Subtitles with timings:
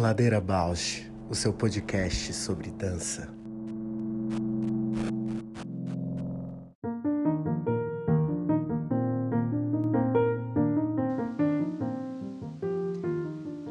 [0.00, 3.28] Ladeira Bausch, o seu podcast sobre dança.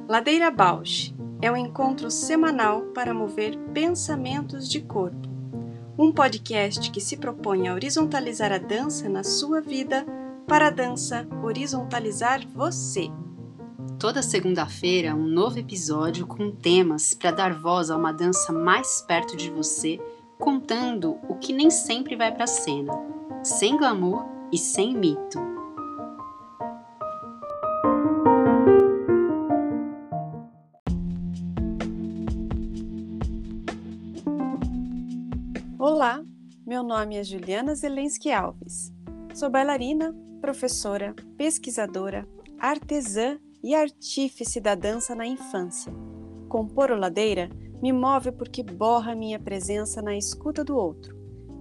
[0.08, 5.28] Ladeira Bausch é um encontro semanal para mover pensamentos de corpo.
[5.98, 10.06] Um podcast que se propõe a horizontalizar a dança na sua vida
[10.48, 13.10] para a dança horizontalizar você.
[14.00, 19.36] Toda segunda-feira, um novo episódio com temas para dar voz a uma dança mais perto
[19.36, 20.00] de você,
[20.38, 22.94] contando o que nem sempre vai para cena,
[23.44, 25.38] sem glamour e sem mito.
[35.78, 36.24] Olá,
[36.66, 38.94] meu nome é Juliana Zelensky Alves.
[39.34, 42.26] Sou bailarina, professora, pesquisadora,
[42.58, 45.94] artesã e artífice da dança na infância.
[46.48, 47.50] Compor o ladeira
[47.82, 51.16] me move porque borra minha presença na escuta do outro.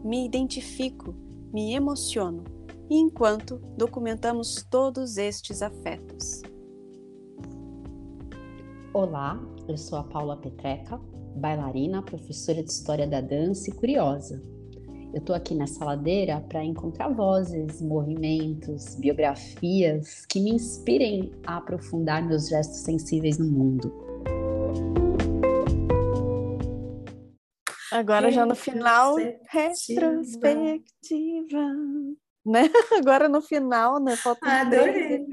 [0.04, 1.14] Me identifico,
[1.52, 2.44] me emociono,
[2.90, 6.42] e enquanto documentamos todos estes afetos.
[8.92, 10.98] Olá, eu sou a Paula Petreca,
[11.36, 14.42] bailarina, professora de História da Dança e curiosa.
[15.12, 22.22] Eu estou aqui nessa ladeira para encontrar vozes, movimentos, biografias que me inspirem a aprofundar
[22.22, 23.90] meus gestos sensíveis no mundo.
[27.90, 29.16] Agora já no final,
[29.48, 31.72] retrospectiva.
[32.44, 32.68] Né?
[33.00, 34.14] Agora no final, né?
[34.14, 35.24] Falta Adorei.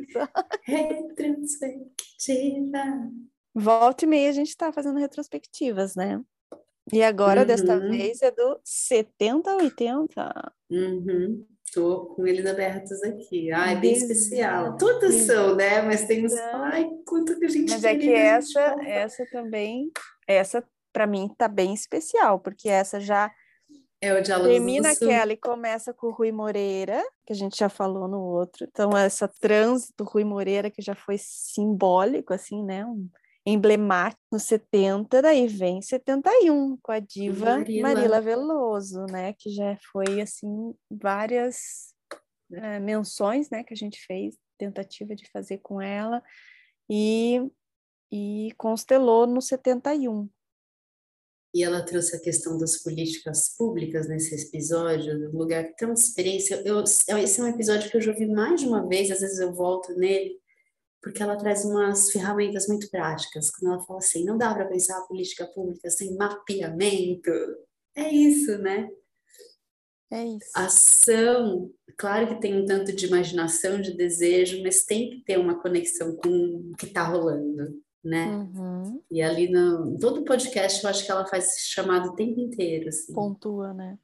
[0.64, 3.12] Retrospectiva.
[3.54, 6.24] Volta e meia a gente está fazendo retrospectivas, né?
[6.94, 7.48] E agora, uhum.
[7.48, 10.54] desta vez, é do 70 a 80.
[10.70, 11.46] Uhum.
[11.74, 13.52] Tô com eles abertos aqui.
[13.52, 14.78] Ai, bem especial.
[14.78, 15.82] Todas são, né?
[15.82, 16.34] Mas tem uns.
[16.34, 19.92] Ai, quanto que a gente Mas é que essa, essa também,
[20.28, 20.64] essa
[20.94, 23.30] para mim tá bem especial, porque essa já
[24.02, 28.08] é o termina aquela e começa com o Rui Moreira, que a gente já falou
[28.08, 28.68] no outro.
[28.70, 32.86] Então, essa trans do Rui Moreira, que já foi simbólico, assim, né?
[32.86, 33.10] Um
[33.46, 39.78] emblemático nos 70, daí vem 71 com a diva Marila, Marila Veloso, né, que já
[39.92, 41.94] foi assim várias
[42.52, 46.24] é, menções, né, que a gente fez, tentativa de fazer com ela
[46.90, 47.42] e
[48.12, 50.30] e constelou no 71.
[51.54, 56.62] E ela trouxe a questão das políticas públicas nesse episódio, do lugar de transferência.
[56.66, 59.40] Eu, esse é um episódio que eu já ouvi mais de uma vez, às vezes
[59.40, 60.38] eu volto nele,
[61.06, 63.52] porque ela traz umas ferramentas muito práticas.
[63.52, 67.30] Quando ela fala assim, não dá para pensar a política pública sem mapeamento.
[67.96, 68.90] É isso, né?
[70.12, 70.50] É isso.
[70.56, 75.62] Ação, claro que tem um tanto de imaginação, de desejo, mas tem que ter uma
[75.62, 78.26] conexão com o que está rolando, né?
[78.26, 79.00] Uhum.
[79.12, 82.90] E ali no todo podcast eu acho que ela faz esse chamado o tempo inteiro.
[82.90, 83.14] Assim.
[83.14, 84.00] Pontua, né?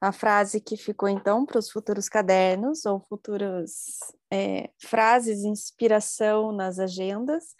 [0.00, 3.98] A frase que ficou então para os futuros cadernos ou futuras
[4.30, 7.54] é, frases, inspiração nas agendas,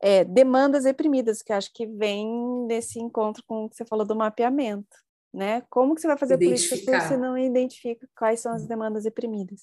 [0.00, 2.28] é, demandas reprimidas, que acho que vem
[2.66, 4.96] nesse encontro com o que você falou do mapeamento,
[5.32, 5.62] né?
[5.70, 9.62] Como que você vai fazer política se você não identifica quais são as demandas reprimidas?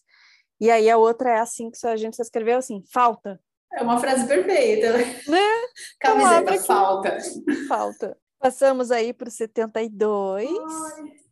[0.60, 3.40] E aí a outra é assim que a gente escreveu assim, falta.
[3.72, 4.98] É uma frase perfeita.
[4.98, 5.04] Né?
[6.00, 7.18] Camiseta, falta.
[7.68, 8.18] Falta.
[8.40, 10.50] Passamos aí para o 72.
[10.50, 11.25] Ai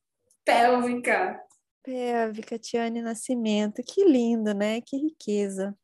[0.46, 1.42] pélvica.
[1.84, 4.81] Pélvica, Tiane Nascimento, que lindo, né?
[4.81, 5.78] Que riqueza.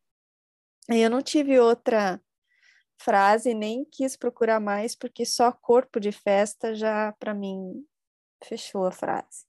[0.87, 2.21] Eu não tive outra
[3.01, 7.85] frase, nem quis procurar mais, porque só corpo de festa já, para mim,
[8.43, 9.45] fechou a frase.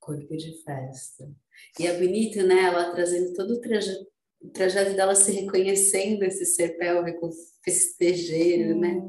[0.00, 1.30] Corpo de festa.
[1.78, 2.64] E é bonito, né?
[2.64, 4.06] Ela trazendo todo o trajeto,
[4.40, 7.30] o trajeto dela se reconhecendo esse ser pélvico
[7.64, 9.00] festejeiro, né?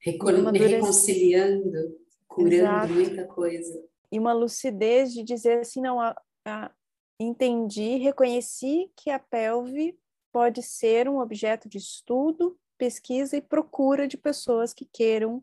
[0.00, 2.03] Recon reconciliando
[2.34, 2.92] curando Exato.
[2.92, 3.84] muita coisa.
[4.10, 6.14] E uma lucidez de dizer assim, não, a,
[6.44, 6.70] a,
[7.18, 9.96] entendi, reconheci que a pelve
[10.32, 15.42] pode ser um objeto de estudo, pesquisa e procura de pessoas que queiram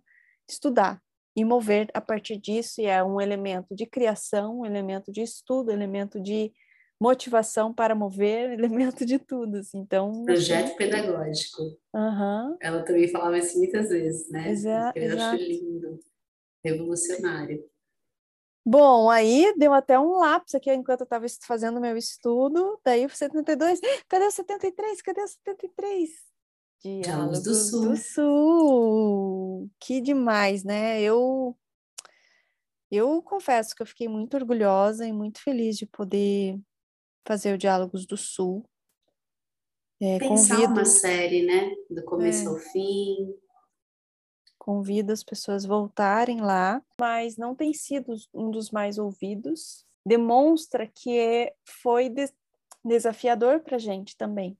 [0.49, 1.01] estudar
[1.33, 5.69] e mover a partir disso, e é um elemento de criação, um elemento de estudo,
[5.69, 6.51] um elemento de
[6.99, 9.59] motivação para mover, elemento de tudo.
[9.59, 9.79] Assim.
[9.79, 11.61] Então, projeto pedagógico.
[11.95, 12.57] Uhum.
[12.59, 14.51] Ela também falava isso muitas vezes, né?
[14.51, 15.35] Exa eu exato.
[15.35, 15.99] acho lindo
[16.63, 17.63] revolucionário.
[18.63, 22.79] Bom, aí deu até um lapso aqui enquanto eu estava fazendo meu estudo.
[22.85, 25.01] Daí o 72, cadê o 73?
[25.01, 26.09] Cadê o 73?
[26.83, 27.89] Diálogos do Sul.
[27.89, 29.69] do Sul.
[29.79, 31.01] Que demais, né?
[31.01, 31.57] Eu
[32.91, 36.59] eu confesso que eu fiquei muito orgulhosa e muito feliz de poder
[37.25, 38.63] fazer o Diálogos do Sul.
[40.01, 41.71] É, Pensar convido, uma série, né?
[41.89, 42.47] Do começo É.
[42.47, 43.33] ao fim.
[44.61, 49.83] Convido as pessoas a voltarem lá, mas não tem sido um dos mais ouvidos.
[50.05, 52.31] Demonstra que é- foi des-
[52.85, 54.55] desafiador para a gente também,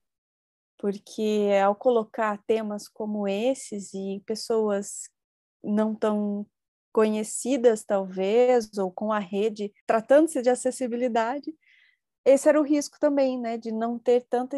[0.76, 5.08] porque ao colocar temas como esses e pessoas
[5.62, 6.44] não tão
[6.92, 11.54] conhecidas, talvez, ou com a rede, tratando-se de acessibilidade,
[12.24, 14.56] esse era o risco também, né, de não ter tanta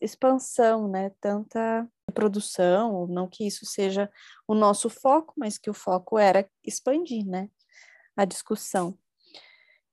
[0.00, 4.10] expansão, né, tanta produção, não que isso seja
[4.46, 7.48] o nosso foco, mas que o foco era expandir, né,
[8.16, 8.98] a discussão.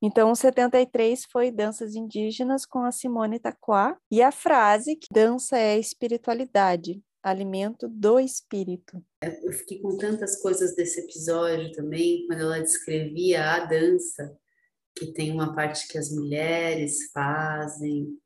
[0.02, 5.58] Então, o 73 foi Danças Indígenas com a Simone Taquá, e a frase que dança
[5.58, 9.02] é espiritualidade, alimento do espírito.
[9.22, 14.38] Eu fiquei com tantas coisas desse episódio também, quando ela descrevia a dança,
[14.96, 18.18] que tem uma parte que as mulheres fazem.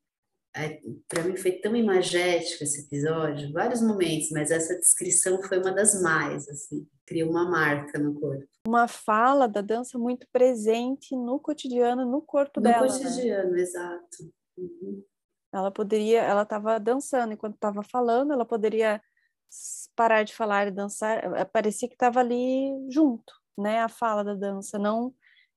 [1.08, 6.02] Para mim foi tão imagético esse episódio, vários momentos, mas essa descrição foi uma das
[6.02, 8.48] mais, assim, criou uma marca no corpo.
[8.68, 12.88] Uma fala da dança muito presente no cotidiano, no corpo No dela.
[12.88, 12.92] né?
[12.92, 14.34] cotidiano, exato.
[14.58, 15.04] Uhum.
[15.54, 19.02] Ela poderia, ela estava dançando enquanto estava falando, ela poderia
[19.96, 23.80] parar de falar e dançar, eh, parecia que estava ali junto, né?
[23.80, 25.14] A fala da dança, não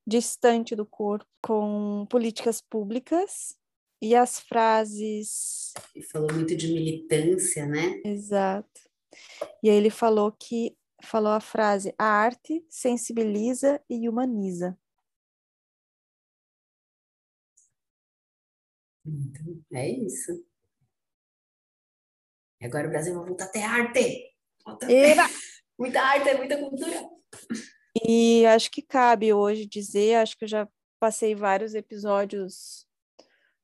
[0.07, 3.55] distante do corpo, com políticas públicas
[4.01, 8.01] e as frases, E falou muito de militância, né?
[8.03, 8.81] exato.
[9.63, 14.77] E aí ele falou que falou a frase: a arte sensibiliza e humaniza.
[19.05, 20.45] Então, é isso.
[22.61, 24.35] E agora o Brasil vai voltar a ter arte.
[24.63, 25.23] Volta a ter Eba!
[25.79, 27.09] Muita arte, muita cultura.
[28.05, 30.69] E acho que cabe hoje dizer, acho que eu já
[30.99, 32.85] passei vários episódios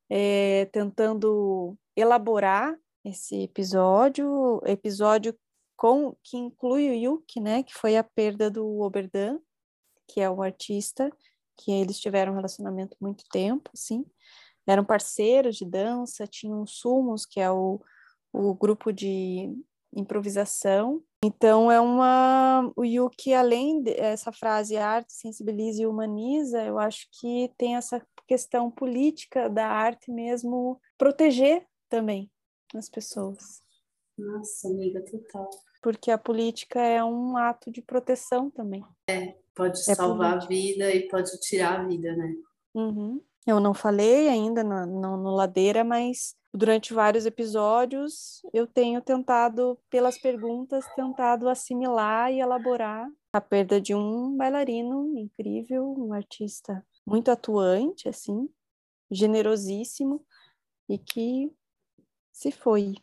[0.09, 5.38] eh, tentando elaborar esse episódio, episódio
[5.75, 9.39] com que inclui o Yuki, né, que foi a perda do Oberdan,
[10.07, 11.12] que é um artista
[11.56, 14.06] que eles tiveram um relacionamento muito tempo, assim,
[14.65, 17.80] eram parceiros de dança, tinham o Sumos, que é o,
[18.33, 19.54] o grupo de
[19.95, 27.07] improvisação, então é uma o Yuki além dessa frase arte sensibiliza e humaniza, eu acho
[27.19, 32.29] que tem essa questão política da arte mesmo proteger também
[32.75, 33.62] as pessoas,
[34.18, 35.50] Nossa, amiga, total.
[35.81, 38.83] porque a política é um ato de proteção também.
[39.56, 40.45] Pode É salvar política.
[40.45, 42.33] a vida e pode tirar a vida, né?
[42.75, 43.21] Uhum.
[43.45, 49.80] Eu não falei ainda no, no, no Ladeira, mas durante vários episódios eu tenho tentado,
[49.89, 57.31] pelas perguntas, tentado assimilar e elaborar a perda de um bailarino incrível, um artista muito
[57.31, 58.50] atuante, assim,
[59.12, 60.25] generosíssimo
[60.89, 61.51] e que
[62.33, 62.95] se foi.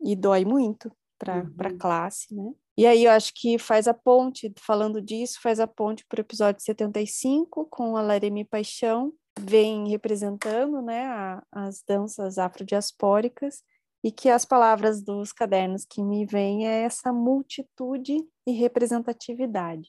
[0.00, 1.54] E dói muito para Uhum.
[1.58, 2.52] a classe, né?
[2.76, 6.22] E aí eu acho que faz a ponte, falando disso, faz a ponte para o
[6.22, 13.62] episódio 75, com a Laremi Paixão, vem representando né, a- as danças afrodiaspóricas,
[14.02, 19.88] e que as palavras dos cadernos que me vêm é essa multitude e representatividade.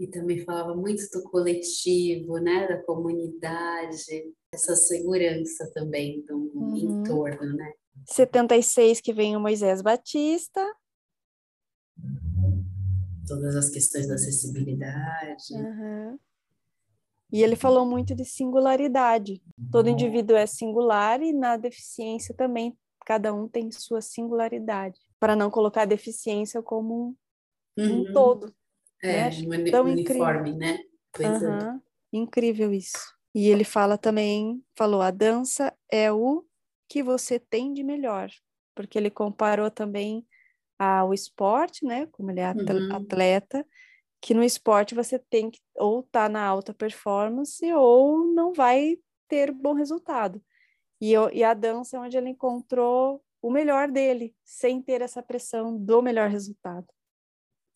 [0.00, 2.68] E também falava muito do coletivo, né?
[2.68, 6.76] Da comunidade, essa segurança também do Uhum.
[6.76, 7.72] entorno, né?
[8.06, 10.64] 76 que vem o Moisés Batista,
[13.26, 15.54] Todas as questões da acessibilidade.
[15.54, 16.18] Aham.
[17.30, 19.42] E ele falou muito de singularidade.
[19.70, 22.74] Todo indivíduo é singular e na deficiência também
[23.04, 26.94] cada um tem sua singularidade, para não colocar a deficiência como
[27.78, 28.12] um, um Uhum.
[28.14, 28.54] todo.
[29.02, 30.78] É, uni- tão uniforme, né?
[31.12, 31.46] Pois é.
[31.46, 31.82] Aham.
[32.12, 32.96] Incrível isso.
[33.34, 36.44] E ele fala também, falou, a dança é o
[36.88, 38.30] que você tem de melhor,
[38.74, 40.26] porque ele comparou também
[40.78, 42.06] ao esporte, né?
[42.08, 42.92] Como ele é Uhum.
[42.96, 43.66] atleta,
[44.20, 49.52] que no esporte você tem que ou tá na alta performance ou não vai ter
[49.52, 50.42] bom resultado.
[51.00, 55.22] E, eu- e a dança é onde ele encontrou o melhor dele, sem ter essa
[55.22, 56.86] pressão do melhor resultado.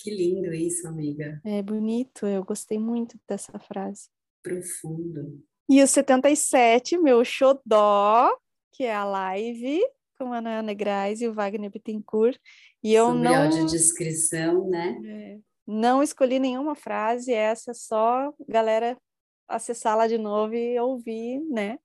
[0.02, 1.40] Que lindo isso, amiga.
[1.44, 4.08] É bonito, eu gostei muito dessa frase.
[4.42, 5.40] Profundo.
[5.70, 8.28] E o 77, meu xodó,
[8.72, 9.80] que é a live
[10.18, 12.36] com a Ana Negrais e o Wagner Bittencourt.
[12.82, 15.00] E eu Sobre não, audiodescrição, né?
[15.04, 18.98] é, não escolhi nenhuma frase, essa é só galera
[19.46, 21.78] acessar lá de novo e ouvir, né?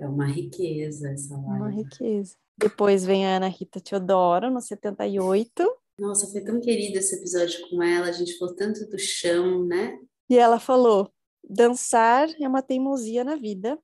[0.00, 1.82] É uma riqueza essa Uma live.
[1.82, 2.34] riqueza.
[2.58, 7.82] Depois vem a Ana Rita Teodoro, no 78, Nossa, foi tão querido esse episódio com
[7.82, 8.08] ela.
[8.08, 9.98] A gente falou tanto do chão, né?
[10.28, 11.12] e ela falou:
[11.48, 13.78] dançar é uma teimosia na vida,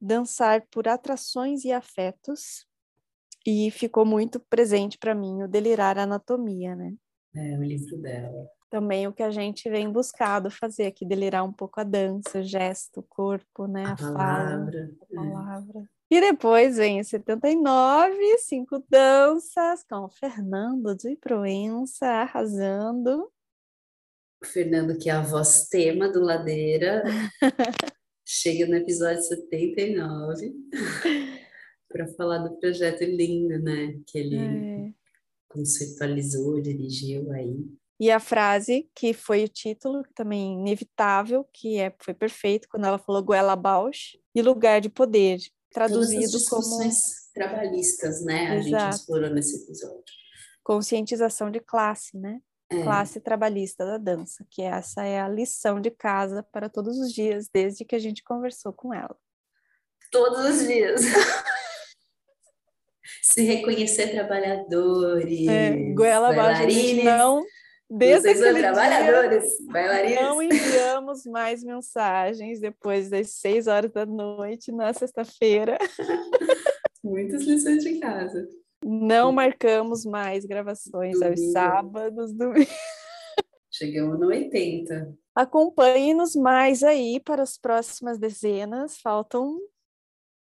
[0.00, 2.66] dançar por atrações e afetos,
[3.46, 6.94] e ficou muito presente para mim o delirar anatomia, né?
[7.34, 8.46] É, o livro dela.
[8.68, 12.42] Também o que a gente vem buscado fazer aqui, delirar um pouco a dança, o
[12.42, 13.84] gesto, o corpo, né?
[13.84, 14.90] A, a palavra.
[15.12, 15.90] Fala, a palavra.
[16.12, 23.30] E depois vem em 79, Cinco Danças, com o Fernando de Proença arrasando.
[24.42, 27.04] O Fernando, que é a voz tema do Ladeira,
[28.26, 30.52] chega no episódio 79
[31.88, 33.96] para falar do projeto lindo, né?
[34.04, 34.92] Que ele é.
[35.48, 37.56] conceitualizou, dirigiu aí.
[38.00, 42.98] E a frase, que foi o título, também inevitável, que é, foi perfeito, quando ela
[42.98, 45.38] falou Goela Bausch, e lugar de poder,
[45.72, 46.78] traduzido como...
[47.34, 48.48] trabalhistas, né?
[48.48, 48.64] A Exato.
[48.64, 50.14] gente explorou nesse episódio.
[50.62, 52.40] Conscientização de classe, né?
[52.70, 52.82] É.
[52.82, 57.48] Classe trabalhista da dança, que essa é a lição de casa para todos os dias,
[57.52, 59.16] desde que a gente conversou com ela.
[60.12, 61.02] Todos os dias.
[63.22, 65.48] Se reconhecer trabalhadores.
[65.48, 67.44] É, goela abaixo, não
[67.90, 70.22] Desde são trabalhadores, bailarinos.
[70.22, 75.76] Não enviamos mais mensagens depois das seis horas da noite na sexta-feira.
[77.02, 78.48] Muitas lições de casa.
[78.84, 81.40] Não marcamos mais gravações domingo.
[81.40, 82.70] aos sábados, domingo.
[83.68, 85.12] Chegamos no 80.
[85.34, 88.98] Acompanhe-nos mais aí para as próximas dezenas.
[89.00, 89.58] Faltam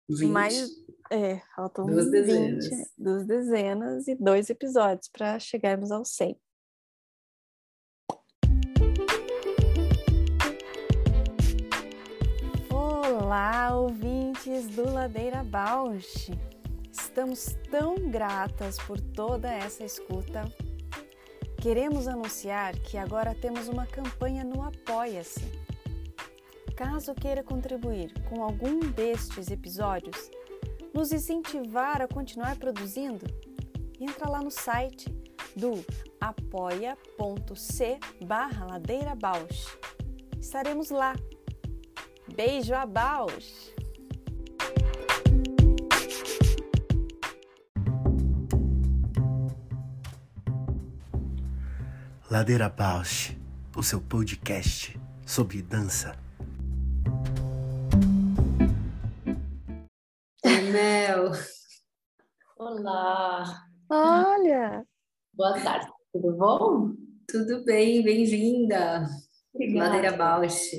[0.09, 0.29] 20.
[0.29, 0.69] mais.
[1.11, 2.93] É, faltam duas 20, dezenas.
[2.99, 6.37] duas dezenas e dois episódios para chegarmos ao 100.
[13.29, 16.31] Olá, ouvintes do Ladeira Bausch!
[16.91, 20.51] Estamos tão gratas por toda essa escuta.
[21.61, 25.45] Queremos anunciar que agora temos uma campanha no Apoia-se.
[26.75, 30.31] Caso queira contribuir com algum destes episódios,
[30.95, 33.27] nos incentivar a continuar produzindo,
[34.01, 35.07] entra lá no site
[35.55, 35.85] do
[36.19, 38.81] apoia.c barra.
[40.41, 41.15] Estaremos lá
[42.39, 43.75] Beijo a Baus!
[52.31, 53.37] Ladeira Bausch,
[53.77, 56.17] o seu podcast sobre dança.
[60.45, 61.33] Mel.
[62.57, 63.67] Olá.
[63.91, 64.87] Olha.
[65.35, 65.89] Boa tarde.
[66.13, 66.93] Tudo bom?
[67.27, 69.09] Tudo bem, bem-vinda.
[69.75, 70.71] Ladeira Bausch.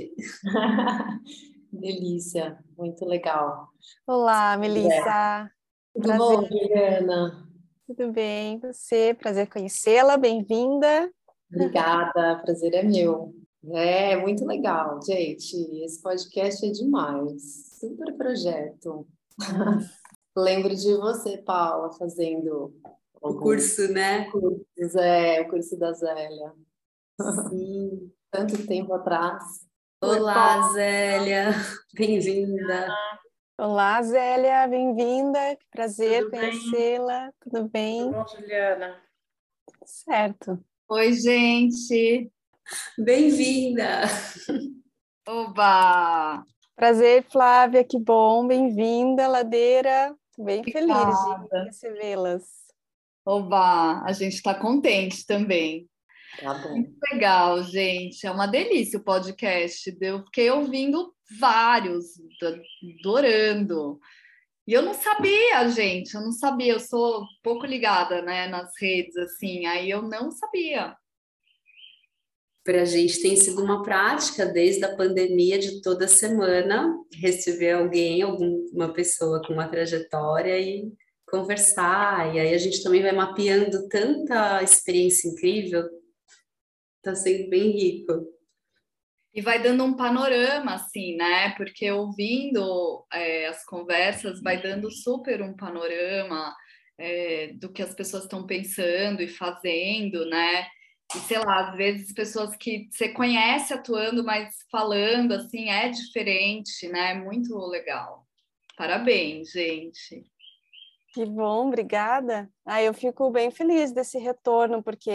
[1.72, 3.70] Delícia, muito legal.
[4.08, 4.90] Olá, Melissa.
[4.90, 5.50] É.
[5.94, 6.18] Tudo prazer.
[6.18, 7.48] bom, Juliana?
[7.86, 9.14] Tudo bem, você?
[9.14, 11.12] Prazer conhecê-la, bem-vinda.
[11.54, 13.36] Obrigada, prazer é meu.
[13.72, 15.56] É, muito legal, gente.
[15.84, 17.78] Esse podcast é demais.
[17.80, 19.08] Super projeto.
[20.36, 22.74] Lembro de você, Paula, fazendo
[23.22, 24.30] o curso, né?
[24.32, 26.52] Cursos, é, o curso da Zélia.
[27.50, 28.12] Sim.
[28.32, 29.69] Tanto tempo atrás.
[30.02, 31.50] Olá, Zélia,
[31.94, 32.88] bem-vinda.
[33.60, 35.58] Olá, Zélia, bem-vinda.
[35.70, 37.34] Prazer conhecê-la.
[37.42, 38.06] Tudo bem?
[38.06, 39.04] Tudo bom, Juliana?
[39.84, 40.58] Certo.
[40.88, 42.32] Oi, gente.
[42.98, 44.04] Bem-vinda.
[45.28, 46.46] Oba!
[46.78, 48.48] Prazer, Flávia, que bom.
[48.48, 50.16] Bem-vinda, Ladeira.
[50.38, 50.96] Bem feliz
[51.52, 52.44] de recebê-las.
[53.26, 55.89] Oba, a gente está contente também.
[56.40, 56.76] Tá bom.
[56.76, 58.26] Muito legal, gente.
[58.26, 59.96] É uma delícia o podcast.
[60.00, 62.06] Eu fiquei ouvindo vários,
[63.00, 64.00] adorando.
[64.66, 66.74] E eu não sabia, gente, eu não sabia.
[66.74, 69.66] Eu sou pouco ligada, né, nas redes, assim.
[69.66, 70.96] Aí eu não sabia.
[72.64, 78.22] Para a gente tem sido uma prática desde a pandemia de toda semana receber alguém,
[78.22, 80.92] alguma pessoa com uma trajetória e
[81.26, 82.36] conversar.
[82.36, 85.99] E aí a gente também vai mapeando tanta experiência incrível
[87.00, 88.28] Está sendo bem rico.
[89.34, 91.52] E vai dando um panorama, assim, né?
[91.56, 96.56] Porque ouvindo é, as conversas, vai dando super um panorama
[96.98, 100.68] é, do que as pessoas estão pensando e fazendo, né?
[101.16, 106.88] E sei lá, às vezes pessoas que você conhece atuando, mas falando assim é diferente,
[106.90, 107.14] né?
[107.16, 108.28] Muito legal.
[108.78, 110.24] Parabéns, gente.
[111.14, 112.50] Que bom, obrigada.
[112.64, 115.10] Ah, eu fico bem feliz desse retorno, porque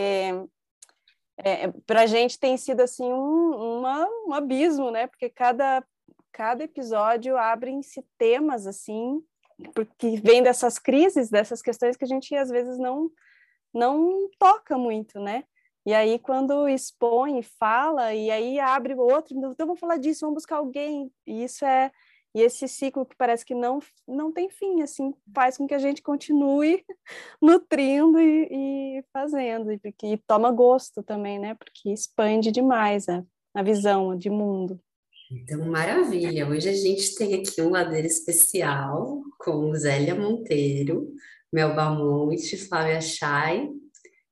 [1.36, 5.06] é, para a gente tem sido assim um, uma, um abismo, né?
[5.06, 5.84] Porque cada,
[6.32, 9.22] cada episódio abrem-se temas assim,
[9.74, 13.10] porque vem dessas crises, dessas questões que a gente às vezes não
[13.72, 15.42] não toca muito, né?
[15.84, 20.56] E aí quando expõe, fala e aí abre outro, então vamos falar disso, vamos buscar
[20.56, 21.12] alguém.
[21.26, 21.90] E isso é
[22.34, 25.78] E esse ciclo que parece que não, não tem fim, assim, faz com que a
[25.78, 26.84] gente continue
[27.40, 31.54] nutrindo e, e fazendo, e, e toma gosto também, né?
[31.54, 33.24] Porque expande demais a,
[33.54, 34.80] a visão de mundo.
[35.30, 36.46] Então, maravilha!
[36.48, 41.14] Hoje a gente tem aqui um ladeira especial com Zélia Monteiro,
[41.52, 43.70] Melba Monte, Flávia Chay,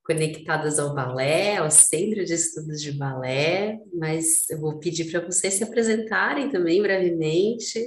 [0.03, 5.53] conectadas ao balé, ao Centro de Estudos de Balé, mas eu vou pedir para vocês
[5.53, 7.79] se apresentarem também brevemente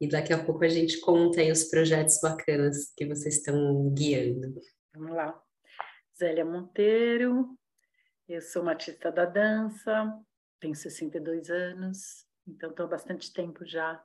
[0.00, 4.54] e daqui a pouco a gente conta os projetos bacanas que vocês estão guiando.
[4.94, 5.40] Vamos lá.
[6.18, 7.56] Zélia Monteiro,
[8.28, 10.12] eu sou uma artista da dança,
[10.58, 14.02] tenho 62 anos, então estou há bastante tempo já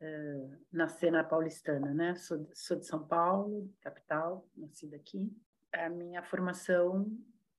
[0.00, 2.14] uh, na cena paulistana, né?
[2.16, 5.32] Sou, sou de São Paulo, capital, nascida aqui,
[5.76, 7.06] a minha formação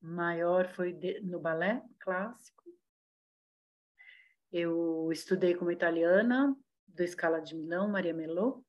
[0.02, 2.64] maior foi de, no balé clássico.
[4.52, 6.56] Eu estudei como italiana
[6.88, 8.64] do Scala de Milão, Maria Melô,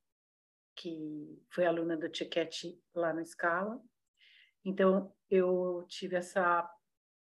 [0.75, 3.81] que foi aluna do Cecchetti lá no Scala.
[4.65, 6.69] Então, eu tive essa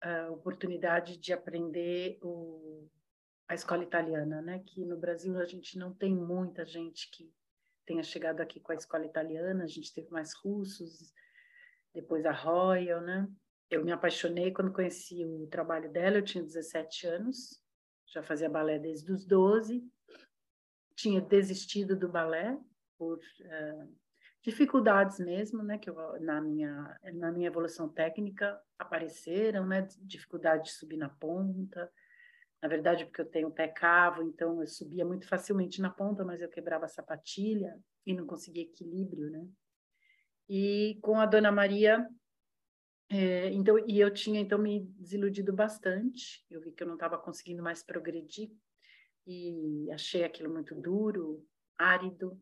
[0.04, 2.88] uh, oportunidade de aprender o,
[3.48, 4.62] a escola italiana, né?
[4.66, 7.32] Que no Brasil a gente não tem muita gente que
[7.86, 11.12] tenha chegado aqui com a escola italiana, a gente teve mais russos,
[11.94, 13.28] depois a Royal, né?
[13.70, 17.62] Eu me apaixonei quando conheci o trabalho dela, eu tinha 17 anos,
[18.06, 19.84] já fazia balé desde os 12,
[20.96, 22.58] tinha desistido do balé
[22.98, 23.96] por uh,
[24.42, 30.72] dificuldades mesmo, né, que eu, na minha na minha evolução técnica apareceram, né, dificuldade de
[30.72, 31.90] subir na ponta.
[32.62, 36.42] Na verdade, porque eu tenho pé cavo, então eu subia muito facilmente na ponta, mas
[36.42, 39.46] eu quebrava a sapatilha e não conseguia equilíbrio, né?
[40.52, 42.04] E com a Dona Maria,
[43.08, 46.44] é, então, e eu tinha então me desiludido bastante.
[46.50, 48.50] Eu vi que eu não estava conseguindo mais progredir
[49.24, 51.46] e achei aquilo muito duro,
[51.78, 52.36] árido,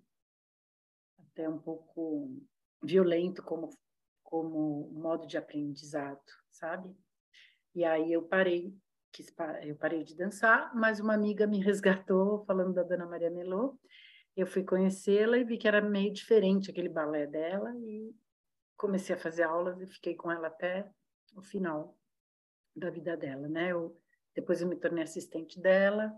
[1.18, 2.34] até um pouco
[2.82, 3.68] violento como
[4.22, 6.94] como modo de aprendizado, sabe?
[7.74, 8.74] E aí eu parei,
[9.62, 13.78] eu parei de dançar, mas uma amiga me resgatou falando da Dona Maria Melô
[14.40, 18.14] eu fui conhecê-la e vi que era meio diferente aquele balé dela e
[18.76, 20.88] comecei a fazer aulas e fiquei com ela até
[21.34, 21.98] o final
[22.74, 23.72] da vida dela, né?
[23.72, 24.00] Eu,
[24.32, 26.16] depois eu me tornei assistente dela.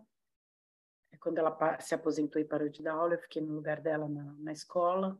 [1.18, 4.34] Quando ela se aposentou e parou de dar aula, eu fiquei no lugar dela na,
[4.38, 5.18] na escola.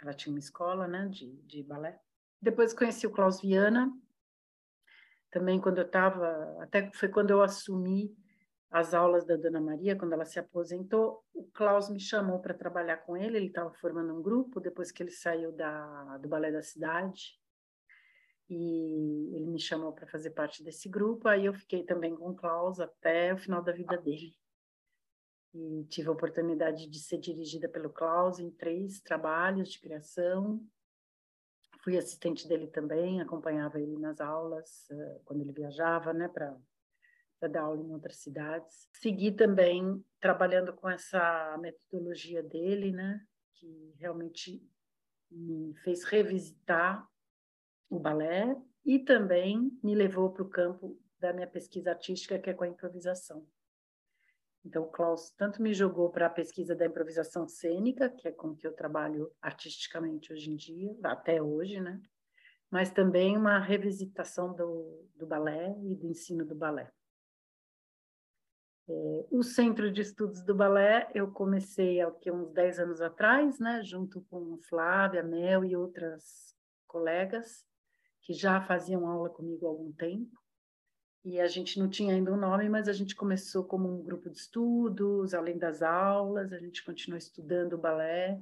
[0.00, 2.00] Ela tinha uma escola, né, de, de balé.
[2.42, 3.92] Depois conheci o Klaus Viana.
[5.30, 8.16] Também quando eu estava, até foi quando eu assumi
[8.70, 12.98] as aulas da Dona Maria, quando ela se aposentou, o Klaus me chamou para trabalhar
[12.98, 16.62] com ele, ele estava formando um grupo, depois que ele saiu da, do Balé da
[16.62, 17.38] Cidade,
[18.48, 22.34] e ele me chamou para fazer parte desse grupo, aí eu fiquei também com o
[22.34, 24.34] Klaus até o final da vida dele.
[25.54, 30.62] E tive a oportunidade de ser dirigida pelo Klaus em três trabalhos de criação.
[31.82, 36.56] Fui assistente dele também, acompanhava ele nas aulas, uh, quando ele viajava, né, para
[37.38, 38.88] para dar aula em outras cidades.
[38.92, 43.20] Segui também trabalhando com essa metodologia dele, né,
[43.54, 44.62] que realmente
[45.30, 47.06] me fez revisitar
[47.88, 52.54] o balé e também me levou para o campo da minha pesquisa artística, que é
[52.54, 53.46] com a improvisação.
[54.64, 58.54] Então, o Klaus tanto me jogou para a pesquisa da improvisação cênica, que é com
[58.54, 62.00] que eu trabalho artisticamente hoje em dia, até hoje, né?
[62.70, 66.92] Mas também uma revisitação do, do balé e do ensino do balé.
[68.90, 73.82] É, o Centro de Estudos do Balé eu comecei há uns 10 anos atrás, né,
[73.82, 77.66] junto com Flávia, Mel e outras colegas
[78.22, 80.38] que já faziam aula comigo há algum tempo.
[81.22, 84.30] E a gente não tinha ainda um nome, mas a gente começou como um grupo
[84.30, 88.40] de estudos, além das aulas, a gente continuou estudando o balé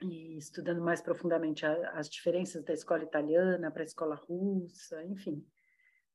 [0.00, 5.46] e estudando mais profundamente as diferenças da escola italiana para a escola russa, enfim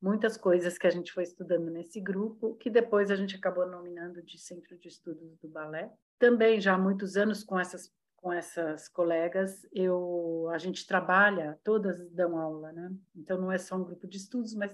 [0.01, 4.21] muitas coisas que a gente foi estudando nesse grupo, que depois a gente acabou nominando
[4.21, 5.91] de Centro de Estudos do Balé.
[6.19, 12.09] Também já há muitos anos com essas com essas colegas, eu a gente trabalha, todas
[12.09, 12.91] dão aula, né?
[13.15, 14.71] Então não é só um grupo de estudos, mas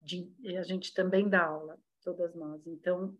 [0.00, 2.66] de, a gente também dá aula, todas nós.
[2.66, 3.14] Então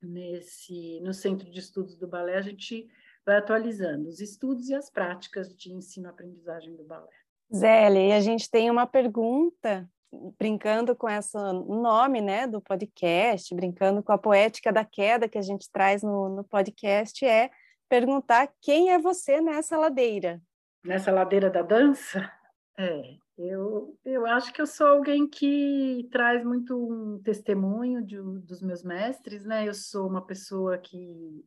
[0.00, 2.88] nesse no Centro de Estudos do Balé a gente
[3.26, 7.12] vai atualizando os estudos e as práticas de ensino-aprendizagem do balé.
[7.54, 9.90] Zélia, e a gente tem uma pergunta
[10.38, 15.42] brincando com esse nome né, do podcast, brincando com a poética da queda que a
[15.42, 17.50] gente traz no, no podcast, é
[17.88, 20.40] perguntar quem é você nessa ladeira.
[20.84, 22.30] Nessa ladeira da dança?
[22.78, 28.60] É, Eu, eu acho que eu sou alguém que traz muito um testemunho de, dos
[28.62, 29.68] meus mestres, né?
[29.68, 31.44] Eu sou uma pessoa que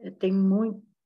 [0.00, 0.32] eh, tem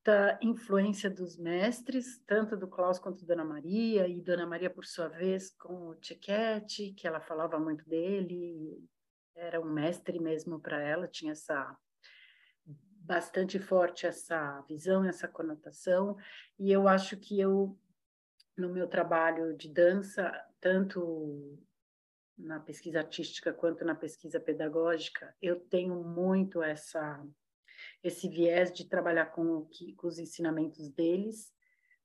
[0.01, 4.87] muita influência dos mestres, tanto do Klaus quanto da Dona Maria, e Dona Maria, por
[4.87, 8.83] sua vez, com o Tchequete, que ela falava muito dele,
[9.35, 11.77] era um mestre mesmo para ela, tinha essa
[13.03, 16.17] bastante forte essa visão, essa conotação,
[16.59, 17.77] e eu acho que eu
[18.57, 21.59] no meu trabalho de dança, tanto
[22.39, 27.23] na pesquisa artística quanto na pesquisa pedagógica, eu tenho muito essa
[28.03, 31.53] esse viés de trabalhar com, com os ensinamentos deles,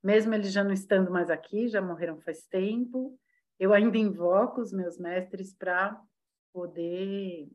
[0.03, 3.19] mesmo eles já não estando mais aqui, já morreram faz tempo,
[3.57, 5.99] eu ainda invoco os meus mestres para
[6.51, 7.49] poder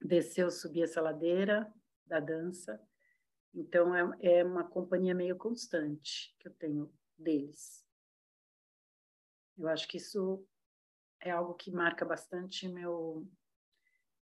[0.00, 1.70] descer ou subir essa ladeira
[2.06, 2.80] da dança.
[3.52, 7.84] Então, é, é uma companhia meio constante que eu tenho deles.
[9.56, 10.46] Eu acho que isso
[11.20, 13.26] é algo que marca bastante meu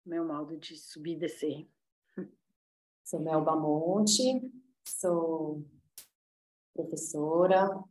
[0.04, 1.68] meu modo de subir e descer.
[3.06, 4.52] Sou Melba Monte,
[4.84, 5.62] sou
[6.74, 7.84] professora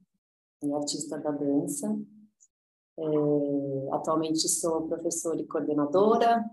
[0.61, 1.97] e artista da dança.
[2.99, 3.03] É,
[3.93, 6.43] atualmente sou professora e coordenadora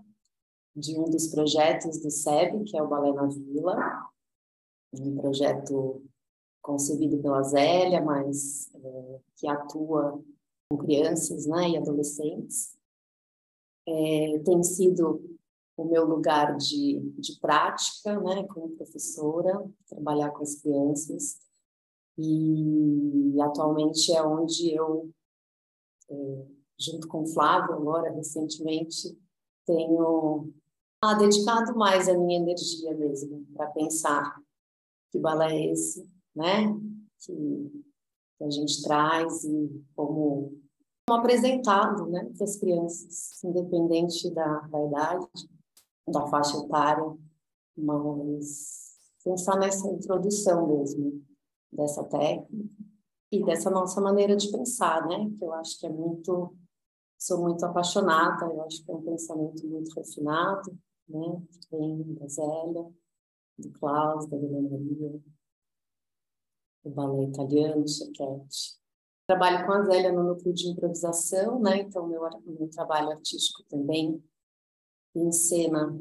[0.73, 4.09] de um dos projetos do SEB, que é o Balé na Vila,
[4.93, 6.01] um projeto
[6.61, 10.23] concebido pela Zélia, mas é, que atua
[10.71, 12.77] com crianças né, e adolescentes.
[13.85, 15.32] É, tem sido
[15.75, 21.39] o meu lugar de, de prática, né, como professora, trabalhar com as crianças.
[22.17, 25.09] E atualmente é onde eu,
[26.09, 26.45] é,
[26.79, 29.17] junto com o Flávio, agora recentemente,
[29.65, 30.51] tenho
[31.01, 34.39] ah, dedicado mais a minha energia mesmo para pensar
[35.11, 36.67] que balé é esse, né?
[37.19, 37.85] Que,
[38.37, 40.61] que a gente traz e como
[41.09, 45.27] apresentado né, para as crianças, independente da, da idade,
[46.07, 47.15] da faixa etária,
[47.77, 51.23] mas pensar nessa introdução mesmo
[51.71, 52.49] dessa técnica
[53.31, 55.29] e dessa nossa maneira de pensar, né?
[55.37, 56.55] Que eu acho que é muito,
[57.17, 61.41] sou muito apaixonada, eu acho que é um pensamento muito refinado, né?
[61.51, 62.93] Que vem da Zélia,
[63.57, 65.21] do Klaus, da Helena Maria,
[66.83, 68.77] do balé italiano, Chequete.
[69.25, 71.79] Trabalho com a Zélia no núcleo de improvisação, né?
[71.79, 74.21] Então, meu, meu trabalho artístico também
[75.15, 75.99] em cena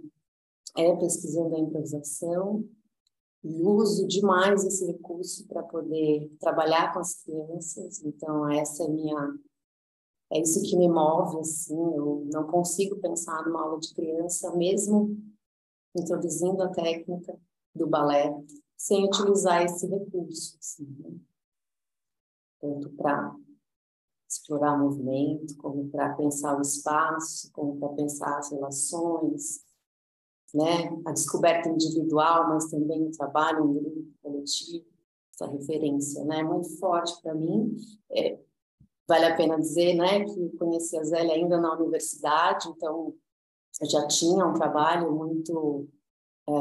[0.77, 2.68] é pesquisando a improvisação
[3.44, 8.03] e uso demais esse recurso para poder trabalhar com as crianças.
[8.05, 9.38] Então, essa é minha
[10.31, 15.14] é isso que me move assim, eu não consigo pensar numa aula de criança mesmo
[15.94, 17.38] introduzindo a técnica
[17.75, 18.35] do balé
[18.75, 21.14] sem utilizar esse recurso, assim, né?
[22.61, 23.37] tanto para
[24.33, 29.61] explorar movimento, como para pensar o espaço, como para pensar as relações,
[30.55, 30.90] né?
[31.07, 34.87] a descoberta individual, mas também o trabalho em grupo, coletivo,
[35.35, 36.42] essa referência, né?
[36.42, 37.77] muito forte para mim.
[38.11, 38.38] É,
[39.07, 43.14] vale a pena dizer, né, que conheci a Zélia ainda na universidade, então
[43.81, 45.88] eu já tinha um trabalho muito
[46.49, 46.53] é,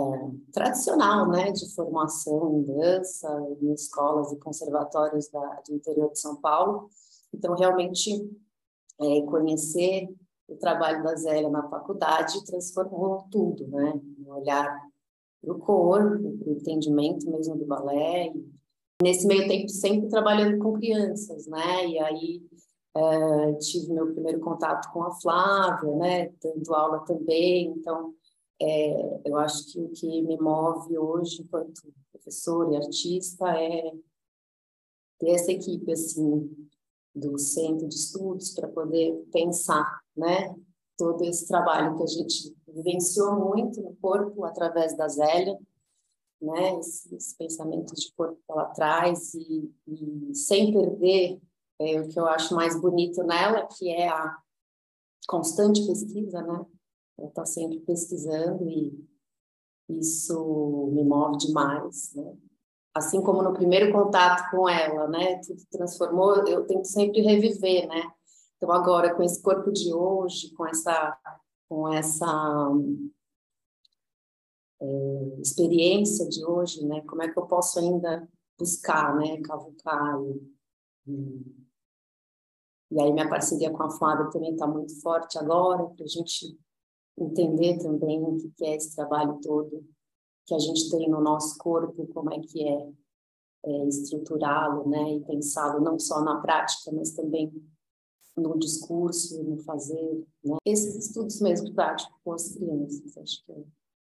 [0.52, 3.30] tradicional, né, de formação em dança,
[3.62, 6.90] em escolas e conservatórios da, do interior de São Paulo.
[7.34, 8.12] Então, realmente,
[9.00, 10.10] é, conhecer
[10.48, 14.00] o trabalho da Zélia na faculdade transformou tudo, né?
[14.28, 14.78] Olhar
[15.42, 18.32] para o corpo, para o entendimento mesmo do balé.
[19.02, 21.88] Nesse meio tempo, sempre trabalhando com crianças, né?
[21.88, 22.44] E aí
[22.96, 26.34] é, tive meu primeiro contato com a Flávia, né?
[26.44, 27.70] Dando aula também.
[27.70, 28.14] Então,
[28.62, 33.92] é, eu acho que o que me move hoje, enquanto professora e artista, é
[35.18, 36.70] ter essa equipe, assim,
[37.14, 40.56] do centro de estudos para poder pensar, né?
[40.98, 45.58] Todo esse trabalho que a gente vivenciou muito no corpo através da Zélia,
[46.42, 46.80] né?
[46.80, 51.40] Esses pensamentos de corpo que ela traz e, e sem perder
[51.80, 54.38] é, o que eu acho mais bonito nela, que é a
[55.28, 56.66] constante pesquisa, né?
[57.18, 59.08] Ela está sempre pesquisando e
[59.90, 62.38] isso me move demais, né?
[62.94, 65.40] Assim como no primeiro contato com ela, né?
[65.46, 68.12] Tudo transformou, eu tento sempre reviver, né?
[68.58, 71.18] Então agora com esse corpo de hoje, com essa
[71.70, 72.70] com essa
[74.82, 77.02] é, experiência de hoje, né?
[77.02, 78.28] Como é que eu posso ainda
[78.60, 79.42] buscar, né?
[79.42, 81.66] Cavucar e, e,
[82.92, 86.60] e aí minha parceria com a Flávia também está muito forte agora para a gente
[87.18, 89.82] entender também o que é esse trabalho todo
[90.46, 92.90] que a gente tem no nosso corpo, como é que é,
[93.66, 97.52] é estruturá-lo, né, e pensá-lo não só na prática, mas também
[98.38, 100.56] no discurso, no fazer, né?
[100.66, 103.64] Esses estudos mesmo práticos com as crianças, acho que é.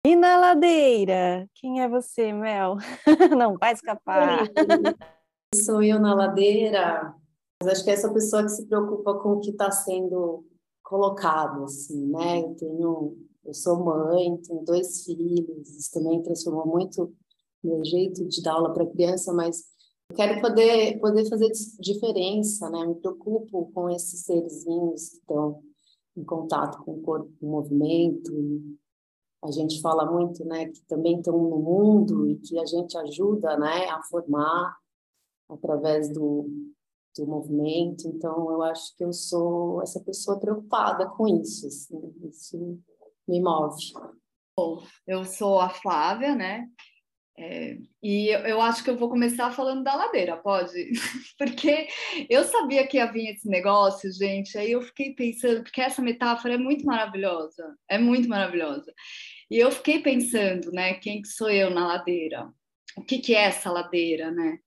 [0.06, 1.50] E na ladeira?
[1.56, 2.76] Quem é você, Mel?
[3.38, 4.40] Não vai escapar.
[5.56, 7.16] Sou eu na ladeira,
[7.62, 10.46] mas acho que é essa pessoa que se preocupa com o que está sendo
[10.84, 12.42] colocado, assim, né?
[12.42, 17.14] Eu tenho, eu sou mãe, tenho dois filhos, isso também transformou muito
[17.64, 19.64] meu jeito de dar aula para criança, mas
[20.16, 22.86] quero poder poder fazer diferença, né?
[22.86, 25.62] Me preocupo com esses serzinhos que estão
[26.16, 28.32] em contato com o corpo, com o movimento.
[29.44, 33.58] A gente fala muito, né, que também estão no mundo e que a gente ajuda,
[33.58, 34.78] né, a formar
[35.50, 36.50] através do,
[37.18, 38.08] do movimento.
[38.08, 41.68] Então, eu acho que eu sou essa pessoa preocupada com isso.
[41.68, 42.80] Assim, isso
[43.28, 43.78] me move.
[45.08, 46.68] Eu sou a Flávia, né?
[47.36, 50.92] É, e eu, eu, acho que eu vou começar falando da ladeira, pode?
[51.38, 51.88] porque
[52.30, 56.54] eu sabia que ia vir esse negócio, gente, aí eu fiquei pensando, porque essa metáfora
[56.54, 58.94] é muito maravilhosa, é muito maravilhosa.
[59.50, 62.52] E eu fiquei pensando, né, quem que sou eu na ladeira?
[62.96, 64.60] O que, que é essa ladeira, né?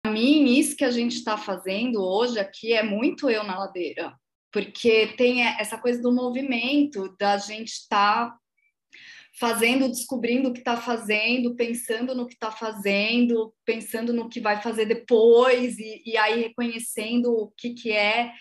[0.00, 4.14] Para mim, isso que a gente está fazendo hoje aqui é muito eu na ladeira,
[4.52, 8.38] porque tem essa coisa do movimento, da gente estar tá
[9.38, 14.60] fazendo, descobrindo o que está fazendo, pensando no que está fazendo, pensando no que vai
[14.60, 18.32] fazer depois, e, e aí reconhecendo o que, que é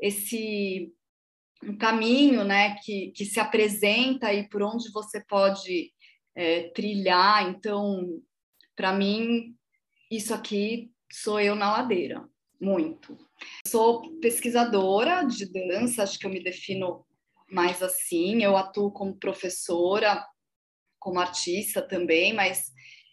[0.00, 0.92] esse
[1.62, 5.92] um caminho né, que, que se apresenta e por onde você pode
[6.34, 7.48] é, trilhar.
[7.48, 8.20] Então,
[8.74, 9.54] para mim,
[10.10, 12.28] isso aqui sou eu na ladeira,
[12.60, 13.16] muito.
[13.66, 17.04] Sou pesquisadora de dança, acho que eu me defino
[17.50, 18.42] mais assim.
[18.42, 20.24] Eu atuo como professora
[20.98, 22.70] como artista também, mas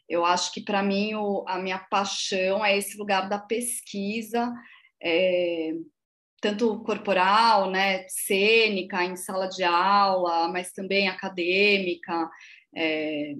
[0.08, 4.54] eu acho que para mim o, a minha paixão é esse lugar da pesquisa,
[5.02, 5.74] é,
[6.40, 12.30] tanto corporal, né, cênica, em sala de aula, mas também acadêmica,
[12.76, 13.34] é,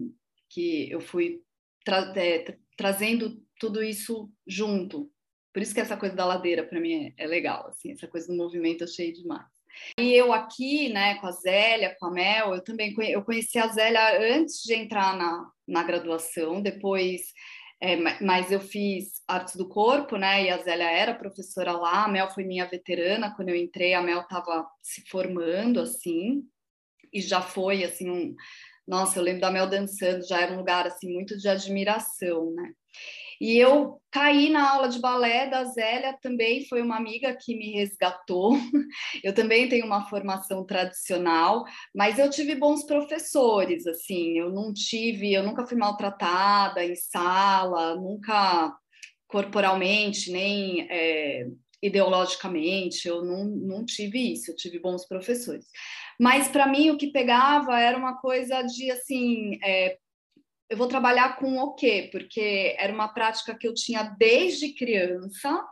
[0.50, 1.42] que eu fui
[1.86, 5.12] tra é, trazendo tudo isso junto.
[5.54, 8.28] Por isso que essa coisa da ladeira para mim é, é legal, assim, essa coisa
[8.28, 9.48] do movimento eu achei demais.
[10.00, 13.68] E eu aqui, né, com a Zélia, com a Mel, eu também eu conheci a
[13.68, 17.22] Zélia antes de entrar na, na graduação, depois,
[17.82, 22.08] é, mas eu fiz artes do corpo, né, e a Zélia era professora lá, a
[22.08, 26.44] Mel foi minha veterana, quando eu entrei, a Mel estava se formando, assim,
[27.12, 28.36] e já foi, assim, um...
[28.88, 32.72] Nossa, eu lembro da Mel dançando, já era um lugar, assim, muito de admiração, né.
[33.40, 37.72] E eu caí na aula de balé da Zélia também, foi uma amiga que me
[37.72, 38.52] resgatou.
[39.24, 45.34] Eu também tenho uma formação tradicional, mas eu tive bons professores, assim, eu não tive,
[45.34, 48.74] eu nunca fui maltratada em sala, nunca
[49.28, 51.48] corporalmente, nem é,
[51.82, 55.66] ideologicamente, eu não, não tive isso, eu tive bons professores.
[56.20, 59.98] Mas para mim o que pegava era uma coisa de assim, é,
[60.70, 62.10] eu vou trabalhar com o quê?
[62.12, 65.66] Porque era uma prática que eu tinha desde criança,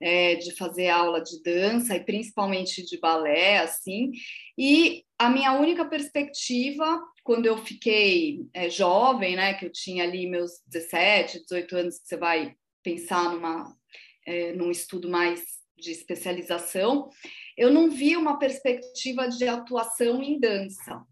[0.00, 4.12] é, de fazer aula de dança e principalmente de balé, assim.
[4.56, 10.28] E a minha única perspectiva, quando eu fiquei é, jovem, né, que eu tinha ali
[10.28, 13.76] meus 17, 18 anos, que você vai pensar numa,
[14.24, 15.42] é, num estudo mais
[15.76, 17.08] de especialização,
[17.56, 21.04] eu não vi uma perspectiva de atuação em dança.